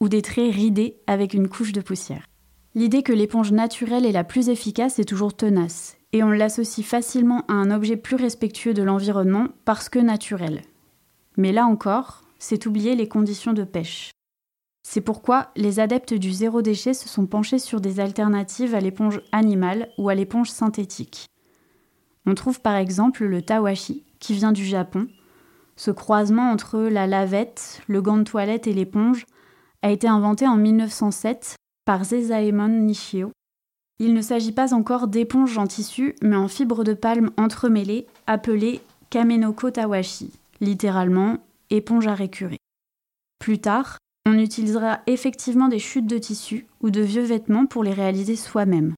ou 0.00 0.08
des 0.08 0.22
traits 0.22 0.54
ridés 0.54 0.96
avec 1.06 1.34
une 1.34 1.48
couche 1.48 1.72
de 1.72 1.80
poussière. 1.80 2.26
L'idée 2.74 3.02
que 3.02 3.12
l'éponge 3.12 3.52
naturelle 3.52 4.06
est 4.06 4.12
la 4.12 4.24
plus 4.24 4.48
efficace 4.48 4.98
est 4.98 5.04
toujours 5.04 5.36
tenace, 5.36 5.96
et 6.12 6.22
on 6.22 6.30
l'associe 6.30 6.86
facilement 6.86 7.44
à 7.48 7.52
un 7.52 7.70
objet 7.70 7.96
plus 7.96 8.16
respectueux 8.16 8.74
de 8.74 8.82
l'environnement 8.82 9.48
parce 9.64 9.88
que 9.88 9.98
naturel. 9.98 10.62
Mais 11.36 11.52
là 11.52 11.66
encore, 11.66 12.22
c'est 12.38 12.66
oublier 12.66 12.94
les 12.94 13.08
conditions 13.08 13.52
de 13.52 13.64
pêche. 13.64 14.10
C'est 14.82 15.00
pourquoi 15.00 15.50
les 15.56 15.80
adeptes 15.80 16.14
du 16.14 16.32
zéro 16.32 16.60
déchet 16.60 16.94
se 16.94 17.08
sont 17.08 17.26
penchés 17.26 17.58
sur 17.58 17.80
des 17.80 18.00
alternatives 18.00 18.74
à 18.74 18.80
l'éponge 18.80 19.20
animale 19.30 19.88
ou 19.96 20.08
à 20.08 20.14
l'éponge 20.14 20.50
synthétique. 20.50 21.26
On 22.26 22.34
trouve 22.34 22.60
par 22.60 22.76
exemple 22.76 23.24
le 23.24 23.42
tawashi, 23.42 24.04
qui 24.18 24.34
vient 24.34 24.52
du 24.52 24.64
Japon. 24.64 25.08
Ce 25.76 25.90
croisement 25.90 26.50
entre 26.50 26.78
la 26.78 27.06
lavette, 27.06 27.82
le 27.88 28.02
gant 28.02 28.18
de 28.18 28.24
toilette 28.24 28.66
et 28.66 28.72
l'éponge 28.72 29.24
a 29.82 29.90
été 29.90 30.06
inventé 30.06 30.46
en 30.46 30.56
1907 30.56 31.56
par 31.84 32.04
Zezaemon 32.04 32.68
Nishio. 32.68 33.32
Il 33.98 34.14
ne 34.14 34.22
s'agit 34.22 34.52
pas 34.52 34.74
encore 34.74 35.08
d'éponge 35.08 35.58
en 35.58 35.66
tissu, 35.66 36.14
mais 36.22 36.36
en 36.36 36.48
fibre 36.48 36.84
de 36.84 36.94
palme 36.94 37.30
entremêlée, 37.36 38.06
appelée 38.26 38.80
Kamenoko 39.10 39.70
Tawashi, 39.70 40.32
littéralement 40.60 41.38
éponge 41.70 42.06
à 42.06 42.14
récurer. 42.14 42.58
Plus 43.38 43.60
tard, 43.60 43.98
on 44.26 44.38
utilisera 44.38 45.00
effectivement 45.06 45.68
des 45.68 45.78
chutes 45.78 46.06
de 46.06 46.18
tissu 46.18 46.66
ou 46.80 46.90
de 46.90 47.00
vieux 47.00 47.22
vêtements 47.22 47.66
pour 47.66 47.84
les 47.84 47.92
réaliser 47.92 48.36
soi-même. 48.36 48.94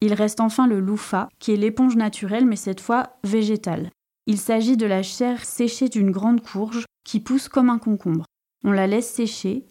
Il 0.00 0.14
reste 0.14 0.40
enfin 0.40 0.66
le 0.66 0.80
loufa, 0.80 1.28
qui 1.38 1.52
est 1.52 1.56
l'éponge 1.56 1.96
naturelle 1.96 2.46
mais 2.46 2.56
cette 2.56 2.80
fois 2.80 3.18
végétale. 3.22 3.90
Il 4.26 4.38
s'agit 4.38 4.76
de 4.76 4.86
la 4.86 5.02
chair 5.02 5.44
séchée 5.44 5.88
d'une 5.88 6.10
grande 6.10 6.40
courge 6.40 6.84
qui 7.04 7.20
pousse 7.20 7.48
comme 7.48 7.70
un 7.70 7.78
concombre. 7.78 8.24
On 8.64 8.72
la 8.72 8.86
laisse 8.86 9.08
sécher, 9.08 9.66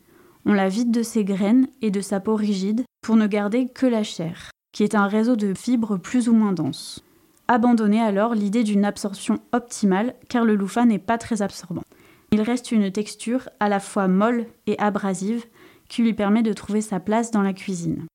on 0.46 0.54
la 0.54 0.70
vide 0.70 0.92
de 0.92 1.04
ses 1.04 1.24
graines 1.24 1.68
et 1.82 1.92
de 1.92 2.02
sa 2.02 2.20
peau 2.20 2.36
rigide 2.36 2.84
pour 3.02 3.16
ne 3.16 3.28
garder 3.28 3.68
que 3.68 3.86
la 3.86 4.04
chair, 4.04 4.52
qui 4.72 4.84
est 4.84 4.96
un 4.96 5.08
réseau 5.08 5.36
de 5.36 5.54
fibres 5.54 5.98
plus 5.98 6.30
ou 6.30 6.34
moins 6.34 6.54
denses. 6.54 7.04
Abandonnez 7.48 8.02
alors 8.02 8.36
l'idée 8.36 8.64
d'une 8.64 8.86
absorption 8.86 9.40
optimale 9.52 10.16
car 10.28 10.46
le 10.46 10.56
loufa 10.56 10.86
n'est 10.86 11.00
pas 11.00 11.18
très 11.18 11.42
absorbant. 11.42 11.84
Il 12.32 12.42
reste 12.42 12.72
une 12.72 12.92
texture 12.92 13.50
à 13.60 13.70
la 13.70 13.80
fois 13.80 14.08
molle 14.08 14.46
et 14.68 14.78
abrasive 14.80 15.46
qui 15.88 16.04
lui 16.04 16.14
permet 16.14 16.44
de 16.44 16.54
trouver 16.54 16.82
sa 16.82 17.00
place 17.00 17.32
dans 17.32 17.42
la 17.42 17.54
cuisine. 17.54 18.06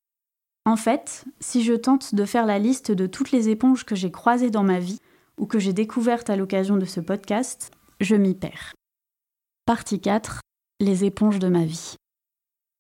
En 0.65 0.77
fait, 0.77 1.25
si 1.41 1.63
je 1.63 1.75
tente 1.75 2.15
de 2.15 2.25
faire 2.25 2.47
la 2.47 2.59
liste 2.59 2.91
de 2.91 3.07
toutes 3.07 3.33
les 3.33 3.49
éponges 3.49 3.85
que 3.85 3.95
j'ai 3.95 4.11
croisées 4.11 4.51
dans 4.51 4.63
ma 4.63 4.79
vie 4.79 4.99
ou 5.39 5.47
que 5.47 5.59
j'ai 5.59 5.73
découvertes 5.73 6.31
à 6.31 6.37
l'occasion 6.37 6.77
de 6.77 6.85
ce 6.85 7.01
podcast, 7.01 7.71
je 8.01 8.17
m'y 8.17 8.35
perds. 8.35 8.75
Partie 9.67 10.01
4. 10.01 10.41
Les 10.81 11.05
éponges 11.05 11.39
de 11.39 11.49
ma 11.49 11.65
vie. 11.65 11.97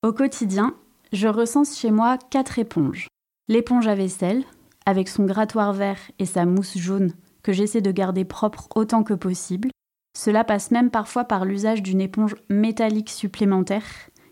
Au 0.02 0.12
quotidien, 0.12 0.74
je 1.12 1.28
recense 1.28 1.78
chez 1.78 1.90
moi 1.90 2.18
quatre 2.30 2.58
éponges. 2.58 3.08
L'éponge 3.48 3.86
à 3.86 3.94
vaisselle, 3.94 4.44
avec 4.86 5.08
son 5.08 5.24
grattoir 5.24 5.72
vert 5.72 6.00
et 6.18 6.26
sa 6.26 6.44
mousse 6.44 6.78
jaune 6.78 7.12
que 7.42 7.52
j'essaie 7.52 7.80
de 7.80 7.92
garder 7.92 8.24
propre 8.24 8.68
autant 8.74 9.02
que 9.02 9.14
possible. 9.14 9.70
Cela 10.16 10.44
passe 10.44 10.70
même 10.70 10.90
parfois 10.90 11.24
par 11.24 11.44
l'usage 11.44 11.82
d'une 11.82 12.00
éponge 12.00 12.36
métallique 12.48 13.10
supplémentaire 13.10 13.84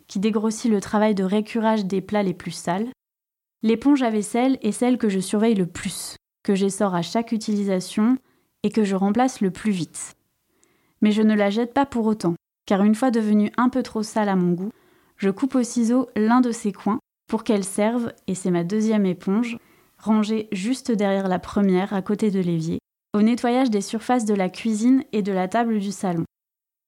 qui 0.06 0.20
dégrossit 0.20 0.70
le 0.70 0.80
travail 0.80 1.14
de 1.14 1.24
récurage 1.24 1.86
des 1.86 2.00
plats 2.00 2.22
les 2.22 2.34
plus 2.34 2.50
sales. 2.52 2.88
L'éponge 3.62 4.02
à 4.02 4.10
vaisselle 4.10 4.58
est 4.62 4.72
celle 4.72 4.98
que 4.98 5.08
je 5.08 5.20
surveille 5.20 5.54
le 5.54 5.66
plus, 5.66 6.16
que 6.42 6.54
j'essore 6.54 6.94
à 6.94 7.02
chaque 7.02 7.32
utilisation 7.32 8.16
et 8.62 8.70
que 8.70 8.84
je 8.84 8.96
remplace 8.96 9.40
le 9.40 9.50
plus 9.50 9.70
vite. 9.70 10.14
Mais 11.00 11.12
je 11.12 11.22
ne 11.22 11.34
la 11.34 11.50
jette 11.50 11.74
pas 11.74 11.86
pour 11.86 12.06
autant, 12.06 12.34
car 12.66 12.82
une 12.84 12.94
fois 12.94 13.10
devenue 13.10 13.50
un 13.56 13.68
peu 13.68 13.82
trop 13.82 14.02
sale 14.02 14.28
à 14.28 14.36
mon 14.36 14.52
goût, 14.52 14.72
je 15.16 15.30
coupe 15.30 15.54
au 15.54 15.62
ciseau 15.62 16.08
l'un 16.16 16.40
de 16.40 16.52
ses 16.52 16.72
coins 16.72 16.98
pour 17.28 17.44
qu'elle 17.44 17.64
serve, 17.64 18.12
et 18.26 18.34
c'est 18.34 18.50
ma 18.50 18.64
deuxième 18.64 19.06
éponge, 19.06 19.56
rangée 19.98 20.48
juste 20.52 20.92
derrière 20.92 21.28
la 21.28 21.38
première 21.38 21.94
à 21.94 22.02
côté 22.02 22.30
de 22.30 22.40
l'évier, 22.40 22.78
au 23.14 23.20
nettoyage 23.20 23.70
des 23.70 23.81
surfaces 23.83 24.25
de 24.25 24.35
la 24.35 24.48
cuisine 24.48 25.05
et 25.12 25.22
de 25.22 25.33
la 25.33 25.48
table 25.48 25.79
du 25.79 25.92
salon. 25.92 26.25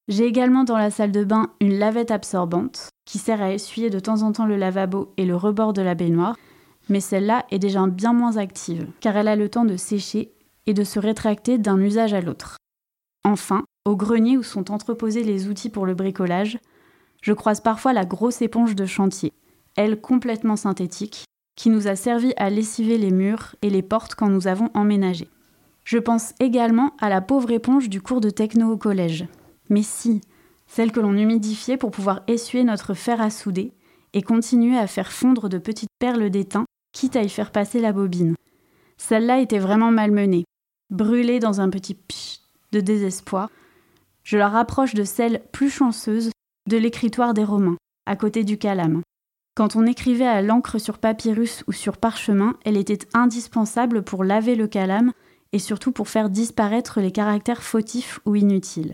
J'ai 0.08 0.26
également 0.26 0.64
dans 0.64 0.78
la 0.78 0.90
salle 0.90 1.12
de 1.12 1.24
bain 1.24 1.50
une 1.60 1.78
lavette 1.78 2.10
absorbante 2.10 2.88
qui 3.06 3.18
sert 3.18 3.42
à 3.42 3.52
essuyer 3.52 3.90
de 3.90 4.00
temps 4.00 4.22
en 4.22 4.32
temps 4.32 4.46
le 4.46 4.56
lavabo 4.56 5.12
et 5.16 5.24
le 5.24 5.36
rebord 5.36 5.72
de 5.72 5.82
la 5.82 5.94
baignoire, 5.94 6.36
mais 6.88 7.00
celle-là 7.00 7.46
est 7.50 7.58
déjà 7.58 7.86
bien 7.86 8.12
moins 8.12 8.36
active 8.36 8.86
car 9.00 9.16
elle 9.16 9.28
a 9.28 9.36
le 9.36 9.48
temps 9.48 9.64
de 9.64 9.76
sécher 9.76 10.32
et 10.66 10.74
de 10.74 10.84
se 10.84 10.98
rétracter 10.98 11.58
d'un 11.58 11.80
usage 11.80 12.14
à 12.14 12.20
l'autre. 12.20 12.56
Enfin, 13.24 13.64
au 13.84 13.96
grenier 13.96 14.36
où 14.36 14.42
sont 14.42 14.70
entreposés 14.70 15.24
les 15.24 15.48
outils 15.48 15.70
pour 15.70 15.86
le 15.86 15.94
bricolage, 15.94 16.58
je 17.22 17.32
croise 17.32 17.60
parfois 17.60 17.92
la 17.92 18.04
grosse 18.04 18.42
éponge 18.42 18.74
de 18.74 18.86
chantier, 18.86 19.32
elle 19.76 20.00
complètement 20.00 20.56
synthétique, 20.56 21.24
qui 21.56 21.70
nous 21.70 21.88
a 21.88 21.96
servi 21.96 22.32
à 22.36 22.50
lessiver 22.50 22.98
les 22.98 23.10
murs 23.10 23.56
et 23.62 23.70
les 23.70 23.82
portes 23.82 24.14
quand 24.14 24.28
nous 24.28 24.46
avons 24.46 24.70
emménagé. 24.74 25.28
Je 25.84 25.98
pense 25.98 26.34
également 26.40 26.94
à 26.98 27.08
la 27.08 27.20
pauvre 27.20 27.50
éponge 27.50 27.88
du 27.88 28.00
cours 28.00 28.20
de 28.20 28.30
techno 28.30 28.72
au 28.72 28.76
collège. 28.76 29.26
Mais 29.68 29.82
si, 29.82 30.22
celle 30.66 30.92
que 30.92 31.00
l'on 31.00 31.16
humidifiait 31.16 31.76
pour 31.76 31.90
pouvoir 31.90 32.22
essuyer 32.26 32.64
notre 32.64 32.94
fer 32.94 33.20
à 33.20 33.30
souder 33.30 33.72
et 34.14 34.22
continuer 34.22 34.78
à 34.78 34.86
faire 34.86 35.12
fondre 35.12 35.48
de 35.48 35.58
petites 35.58 35.90
perles 35.98 36.30
d'étain, 36.30 36.64
quitte 36.92 37.16
à 37.16 37.22
y 37.22 37.28
faire 37.28 37.50
passer 37.50 37.80
la 37.80 37.92
bobine. 37.92 38.34
Celle-là 38.96 39.40
était 39.40 39.58
vraiment 39.58 39.90
malmenée, 39.90 40.44
brûlée 40.90 41.40
dans 41.40 41.60
un 41.60 41.68
petit 41.68 41.94
pch 41.94 42.40
de 42.72 42.80
désespoir. 42.80 43.50
Je 44.22 44.38
la 44.38 44.48
rapproche 44.48 44.94
de 44.94 45.04
celle 45.04 45.42
plus 45.52 45.70
chanceuse 45.70 46.30
de 46.68 46.76
l'écritoire 46.76 47.34
des 47.34 47.44
Romains, 47.44 47.76
à 48.06 48.16
côté 48.16 48.44
du 48.44 48.56
calame. 48.56 49.02
Quand 49.54 49.76
on 49.76 49.86
écrivait 49.86 50.26
à 50.26 50.42
l'encre 50.42 50.78
sur 50.78 50.98
papyrus 50.98 51.62
ou 51.66 51.72
sur 51.72 51.98
parchemin, 51.98 52.54
elle 52.64 52.76
était 52.76 53.06
indispensable 53.12 54.02
pour 54.02 54.24
laver 54.24 54.54
le 54.54 54.66
calame 54.66 55.12
et 55.54 55.60
surtout 55.60 55.92
pour 55.92 56.08
faire 56.08 56.30
disparaître 56.30 57.00
les 57.00 57.12
caractères 57.12 57.62
fautifs 57.62 58.18
ou 58.26 58.34
inutiles. 58.34 58.92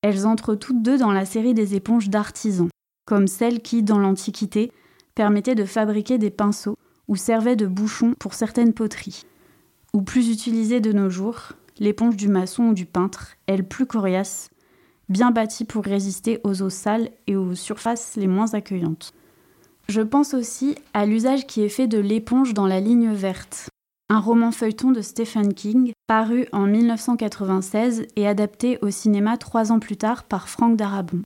Elles 0.00 0.26
entrent 0.26 0.54
toutes 0.54 0.82
deux 0.82 0.96
dans 0.96 1.12
la 1.12 1.26
série 1.26 1.52
des 1.52 1.74
éponges 1.74 2.08
d'artisans, 2.08 2.70
comme 3.04 3.26
celles 3.26 3.60
qui, 3.60 3.82
dans 3.82 3.98
l'Antiquité, 3.98 4.72
permettaient 5.14 5.54
de 5.54 5.66
fabriquer 5.66 6.16
des 6.16 6.30
pinceaux 6.30 6.78
ou 7.06 7.16
servaient 7.16 7.54
de 7.54 7.66
bouchons 7.66 8.14
pour 8.18 8.32
certaines 8.32 8.72
poteries. 8.72 9.26
Ou 9.92 10.00
plus 10.00 10.30
utilisée 10.30 10.80
de 10.80 10.92
nos 10.92 11.10
jours, 11.10 11.52
l'éponge 11.78 12.16
du 12.16 12.28
maçon 12.28 12.68
ou 12.68 12.74
du 12.74 12.86
peintre, 12.86 13.34
elle 13.46 13.68
plus 13.68 13.84
coriace, 13.84 14.48
bien 15.10 15.30
bâtie 15.32 15.66
pour 15.66 15.84
résister 15.84 16.40
aux 16.44 16.62
eaux 16.62 16.70
sales 16.70 17.10
et 17.26 17.36
aux 17.36 17.54
surfaces 17.54 18.16
les 18.16 18.28
moins 18.28 18.54
accueillantes. 18.54 19.12
Je 19.88 20.00
pense 20.00 20.32
aussi 20.32 20.76
à 20.94 21.04
l'usage 21.04 21.46
qui 21.46 21.60
est 21.60 21.68
fait 21.68 21.88
de 21.88 21.98
l'éponge 21.98 22.54
dans 22.54 22.66
La 22.66 22.80
ligne 22.80 23.12
verte, 23.12 23.69
un 24.10 24.18
roman 24.18 24.50
feuilleton 24.50 24.90
de 24.90 25.02
Stephen 25.02 25.54
King, 25.54 25.92
paru 26.08 26.46
en 26.50 26.66
1996 26.66 28.08
et 28.16 28.26
adapté 28.26 28.76
au 28.82 28.90
cinéma 28.90 29.38
trois 29.38 29.70
ans 29.70 29.78
plus 29.78 29.96
tard 29.96 30.24
par 30.24 30.48
Frank 30.48 30.76
Darabont. 30.76 31.22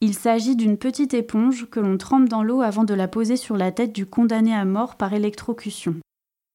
Il 0.00 0.12
s'agit 0.12 0.56
d'une 0.56 0.76
petite 0.76 1.14
éponge 1.14 1.70
que 1.70 1.78
l'on 1.78 1.96
trempe 1.96 2.28
dans 2.28 2.42
l'eau 2.42 2.62
avant 2.62 2.82
de 2.82 2.94
la 2.94 3.06
poser 3.06 3.36
sur 3.36 3.56
la 3.56 3.70
tête 3.70 3.92
du 3.92 4.06
condamné 4.06 4.52
à 4.52 4.64
mort 4.64 4.96
par 4.96 5.14
électrocution. 5.14 5.94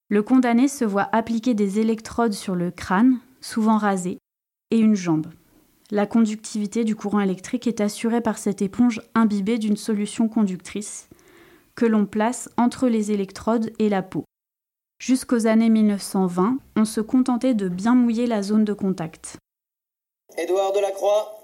Le 0.10 0.22
condamné 0.24 0.68
se 0.68 0.84
voit 0.84 1.08
appliquer 1.14 1.54
des 1.54 1.80
électrodes 1.80 2.34
sur 2.34 2.54
le 2.54 2.70
crâne, 2.70 3.20
souvent 3.40 3.78
rasé, 3.78 4.18
et 4.72 4.78
une 4.78 4.96
jambe. 4.96 5.28
La 5.90 6.06
conductivité 6.06 6.84
du 6.84 6.98
courant 6.98 7.22
électrique 7.22 7.66
est 7.66 7.80
assurée 7.80 8.22
par 8.22 8.38
cette 8.38 8.62
éponge 8.62 9.02
imbibée 9.16 9.58
d'une 9.58 9.78
solution 9.78 10.28
conductrice 10.28 11.08
que 11.76 11.86
l'on 11.86 12.06
place 12.06 12.50
entre 12.58 12.90
les 12.90 13.14
électrodes 13.14 13.72
et 13.80 13.88
la 13.88 14.02
peau. 14.02 14.26
Jusqu'aux 15.00 15.48
années 15.48 15.70
1920, 15.70 16.58
on 16.76 16.84
se 16.84 17.00
contentait 17.00 17.54
de 17.54 17.70
bien 17.70 17.96
mouiller 17.96 18.28
la 18.28 18.42
zone 18.42 18.66
de 18.66 18.74
contact. 18.74 19.38
Édouard 20.38 20.74
Delacroix, 20.74 21.40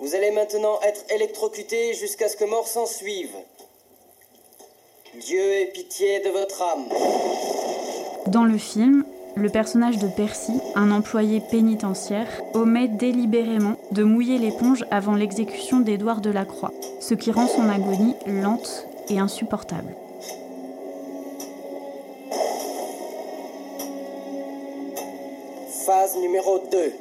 vous 0.00 0.14
allez 0.14 0.30
maintenant 0.30 0.80
être 0.82 1.04
électrocuté 1.14 1.92
jusqu'à 1.92 2.30
ce 2.30 2.36
que 2.38 2.46
mort 2.46 2.66
s'en 2.66 2.86
suive. 2.86 3.34
Dieu 5.20 5.38
ait 5.38 5.66
pitié 5.66 6.20
de 6.20 6.30
votre 6.30 6.62
âme. 6.62 6.86
Dans 8.28 8.44
le 8.44 8.56
film, 8.56 9.04
le 9.34 9.50
personnage 9.50 9.98
de 9.98 10.08
Percy, 10.08 10.58
un 10.74 10.90
employé 10.92 11.42
pénitentiaire, 11.50 12.40
omet 12.54 12.88
délibérément 12.88 13.76
de 13.90 14.02
mouiller 14.02 14.38
l'éponge 14.38 14.86
avant 14.90 15.14
l'exécution 15.14 15.80
d'Édouard 15.80 16.22
de 16.22 16.30
la 16.30 16.46
Croix, 16.46 16.72
ce 17.00 17.12
qui 17.12 17.32
rend 17.32 17.48
son 17.48 17.68
agonie 17.68 18.14
lente 18.26 18.86
et 19.10 19.18
insupportable. 19.18 19.94
Phase 25.86 26.16
numéro 26.16 26.58
2. 26.58 26.92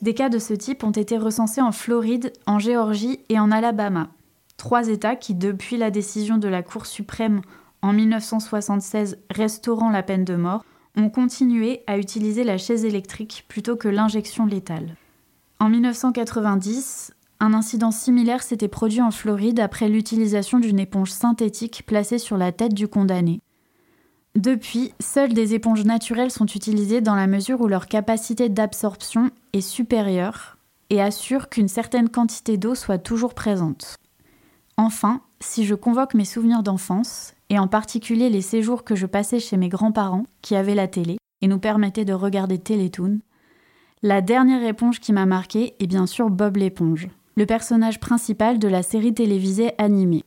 Des 0.00 0.14
cas 0.14 0.30
de 0.30 0.38
ce 0.38 0.54
type 0.54 0.84
ont 0.84 0.90
été 0.90 1.18
recensés 1.18 1.60
en 1.60 1.70
Floride, 1.70 2.32
en 2.46 2.58
Géorgie 2.58 3.20
et 3.28 3.38
en 3.38 3.50
Alabama. 3.50 4.08
Trois 4.56 4.88
États 4.88 5.16
qui, 5.16 5.34
depuis 5.34 5.76
la 5.76 5.90
décision 5.90 6.38
de 6.38 6.48
la 6.48 6.62
Cour 6.62 6.86
suprême 6.86 7.42
en 7.82 7.92
1976 7.92 9.18
restaurant 9.30 9.90
la 9.90 10.02
peine 10.02 10.24
de 10.24 10.36
mort, 10.36 10.64
ont 10.96 11.10
continué 11.10 11.82
à 11.86 11.98
utiliser 11.98 12.44
la 12.44 12.58
chaise 12.58 12.84
électrique 12.84 13.44
plutôt 13.48 13.76
que 13.76 13.88
l'injection 13.88 14.46
létale. 14.46 14.96
En 15.60 15.68
1990, 15.68 17.12
un 17.40 17.54
incident 17.54 17.90
similaire 17.90 18.42
s'était 18.42 18.68
produit 18.68 19.00
en 19.00 19.10
Floride 19.10 19.60
après 19.60 19.88
l'utilisation 19.88 20.58
d'une 20.58 20.80
éponge 20.80 21.10
synthétique 21.10 21.84
placée 21.86 22.18
sur 22.18 22.36
la 22.36 22.52
tête 22.52 22.74
du 22.74 22.88
condamné. 22.88 23.40
Depuis, 24.34 24.92
seules 25.00 25.34
des 25.34 25.54
éponges 25.54 25.84
naturelles 25.84 26.30
sont 26.30 26.46
utilisées 26.46 27.00
dans 27.00 27.14
la 27.14 27.26
mesure 27.26 27.60
où 27.60 27.66
leur 27.66 27.86
capacité 27.86 28.48
d'absorption 28.48 29.30
est 29.52 29.60
supérieure 29.60 30.58
et 30.90 31.00
assure 31.00 31.48
qu'une 31.48 31.68
certaine 31.68 32.08
quantité 32.08 32.56
d'eau 32.56 32.74
soit 32.74 32.98
toujours 32.98 33.34
présente. 33.34 33.96
Enfin, 34.78 35.22
si 35.40 35.64
je 35.66 35.74
convoque 35.74 36.14
mes 36.14 36.24
souvenirs 36.24 36.62
d'enfance, 36.62 37.34
et 37.50 37.58
en 37.58 37.66
particulier 37.66 38.30
les 38.30 38.40
séjours 38.40 38.84
que 38.84 38.94
je 38.94 39.06
passais 39.06 39.40
chez 39.40 39.56
mes 39.56 39.68
grands-parents, 39.68 40.26
qui 40.40 40.54
avaient 40.54 40.76
la 40.76 40.86
télé, 40.86 41.18
et 41.42 41.48
nous 41.48 41.58
permettaient 41.58 42.04
de 42.04 42.12
regarder 42.12 42.58
Télétoon, 42.58 43.18
la 44.02 44.20
dernière 44.20 44.62
éponge 44.62 45.00
qui 45.00 45.12
m'a 45.12 45.26
marqué 45.26 45.74
est 45.80 45.88
bien 45.88 46.06
sûr 46.06 46.30
Bob 46.30 46.56
l'éponge, 46.56 47.08
le 47.34 47.44
personnage 47.44 47.98
principal 47.98 48.60
de 48.60 48.68
la 48.68 48.84
série 48.84 49.12
télévisée 49.12 49.72
animée. 49.78 50.24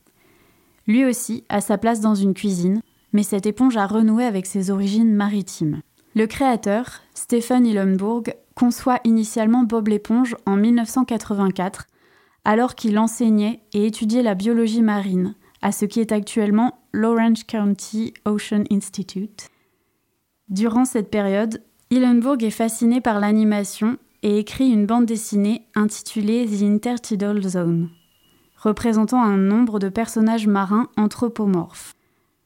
Lui 0.86 1.06
aussi 1.06 1.44
a 1.48 1.62
sa 1.62 1.78
place 1.78 2.00
dans 2.00 2.14
une 2.14 2.34
cuisine, 2.34 2.82
mais 3.14 3.22
cette 3.22 3.46
éponge 3.46 3.78
a 3.78 3.86
renoué 3.86 4.24
avec 4.24 4.44
ses 4.44 4.70
origines 4.70 5.14
maritimes. 5.14 5.80
Le 6.14 6.26
créateur, 6.26 7.00
Stephen 7.14 7.64
Hillenburg, 7.64 8.34
conçoit 8.54 9.00
initialement 9.04 9.62
Bob 9.62 9.88
l'éponge 9.88 10.36
en 10.44 10.56
1984, 10.56 11.86
alors 12.44 12.74
qu'il 12.74 12.98
enseignait 12.98 13.62
et 13.72 13.86
étudiait 13.86 14.22
la 14.22 14.34
biologie 14.34 14.82
marine 14.82 15.34
à 15.60 15.72
ce 15.72 15.84
qui 15.84 16.00
est 16.00 16.12
actuellement 16.12 16.78
l'Orange 16.92 17.44
County 17.46 18.12
Ocean 18.24 18.64
Institute. 18.70 19.48
Durant 20.48 20.84
cette 20.84 21.10
période, 21.10 21.62
Hillenburg 21.90 22.42
est 22.42 22.50
fasciné 22.50 23.00
par 23.00 23.20
l'animation 23.20 23.96
et 24.22 24.38
écrit 24.38 24.68
une 24.68 24.86
bande 24.86 25.06
dessinée 25.06 25.66
intitulée 25.74 26.46
The 26.46 26.62
Intertidal 26.62 27.42
Zone, 27.42 27.90
représentant 28.56 29.22
un 29.22 29.36
nombre 29.36 29.78
de 29.78 29.88
personnages 29.88 30.46
marins 30.46 30.88
anthropomorphes. 30.96 31.94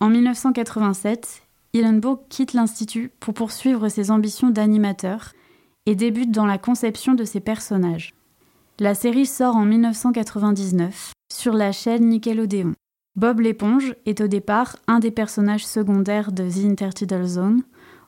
En 0.00 0.08
1987, 0.08 1.42
Hillenburg 1.72 2.20
quitte 2.28 2.52
l'Institut 2.52 3.10
pour 3.20 3.34
poursuivre 3.34 3.88
ses 3.88 4.10
ambitions 4.10 4.50
d'animateur 4.50 5.32
et 5.86 5.94
débute 5.94 6.30
dans 6.30 6.46
la 6.46 6.58
conception 6.58 7.14
de 7.14 7.24
ses 7.24 7.40
personnages. 7.40 8.14
La 8.78 8.94
série 8.94 9.24
sort 9.24 9.56
en 9.56 9.64
1999 9.64 11.12
sur 11.32 11.54
la 11.54 11.72
chaîne 11.72 12.10
Nickelodeon. 12.10 12.74
Bob 13.16 13.40
l'éponge 13.40 13.94
est 14.04 14.20
au 14.20 14.26
départ 14.26 14.76
un 14.86 14.98
des 14.98 15.10
personnages 15.10 15.66
secondaires 15.66 16.30
de 16.30 16.46
The 16.46 16.66
Intertidal 16.66 17.24
Zone, 17.24 17.62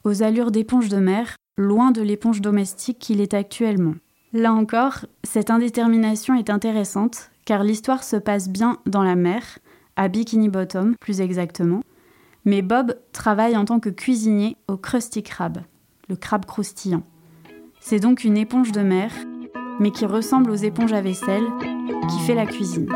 aux 0.04 0.22
allures 0.22 0.50
d'éponge 0.50 0.90
de 0.90 0.98
mer, 0.98 1.36
loin 1.56 1.90
de 1.90 2.02
l'éponge 2.02 2.42
domestique 2.42 2.98
qu'il 2.98 3.22
est 3.22 3.32
actuellement. 3.32 3.94
Là 4.34 4.52
encore, 4.52 5.06
cette 5.24 5.48
indétermination 5.48 6.34
est 6.34 6.50
intéressante 6.50 7.30
car 7.46 7.64
l'histoire 7.64 8.04
se 8.04 8.16
passe 8.16 8.50
bien 8.50 8.76
dans 8.84 9.02
la 9.02 9.16
mer, 9.16 9.60
à 9.96 10.08
Bikini 10.08 10.50
Bottom 10.50 10.96
plus 11.00 11.22
exactement, 11.22 11.80
mais 12.44 12.60
Bob 12.60 12.94
travaille 13.12 13.56
en 13.56 13.64
tant 13.64 13.80
que 13.80 13.88
cuisinier 13.88 14.58
au 14.68 14.76
Krusty 14.76 15.22
Krab, 15.22 15.62
le 16.10 16.16
crabe 16.16 16.44
croustillant. 16.44 17.04
C'est 17.80 18.00
donc 18.00 18.22
une 18.22 18.36
éponge 18.36 18.72
de 18.72 18.82
mer 18.82 19.12
mais 19.80 19.90
qui 19.90 20.06
ressemble 20.06 20.50
aux 20.50 20.54
éponges 20.54 20.92
à 20.92 21.00
vaisselle, 21.00 21.44
qui 22.10 22.18
fait 22.26 22.34
la 22.34 22.46
cuisine. 22.46 22.88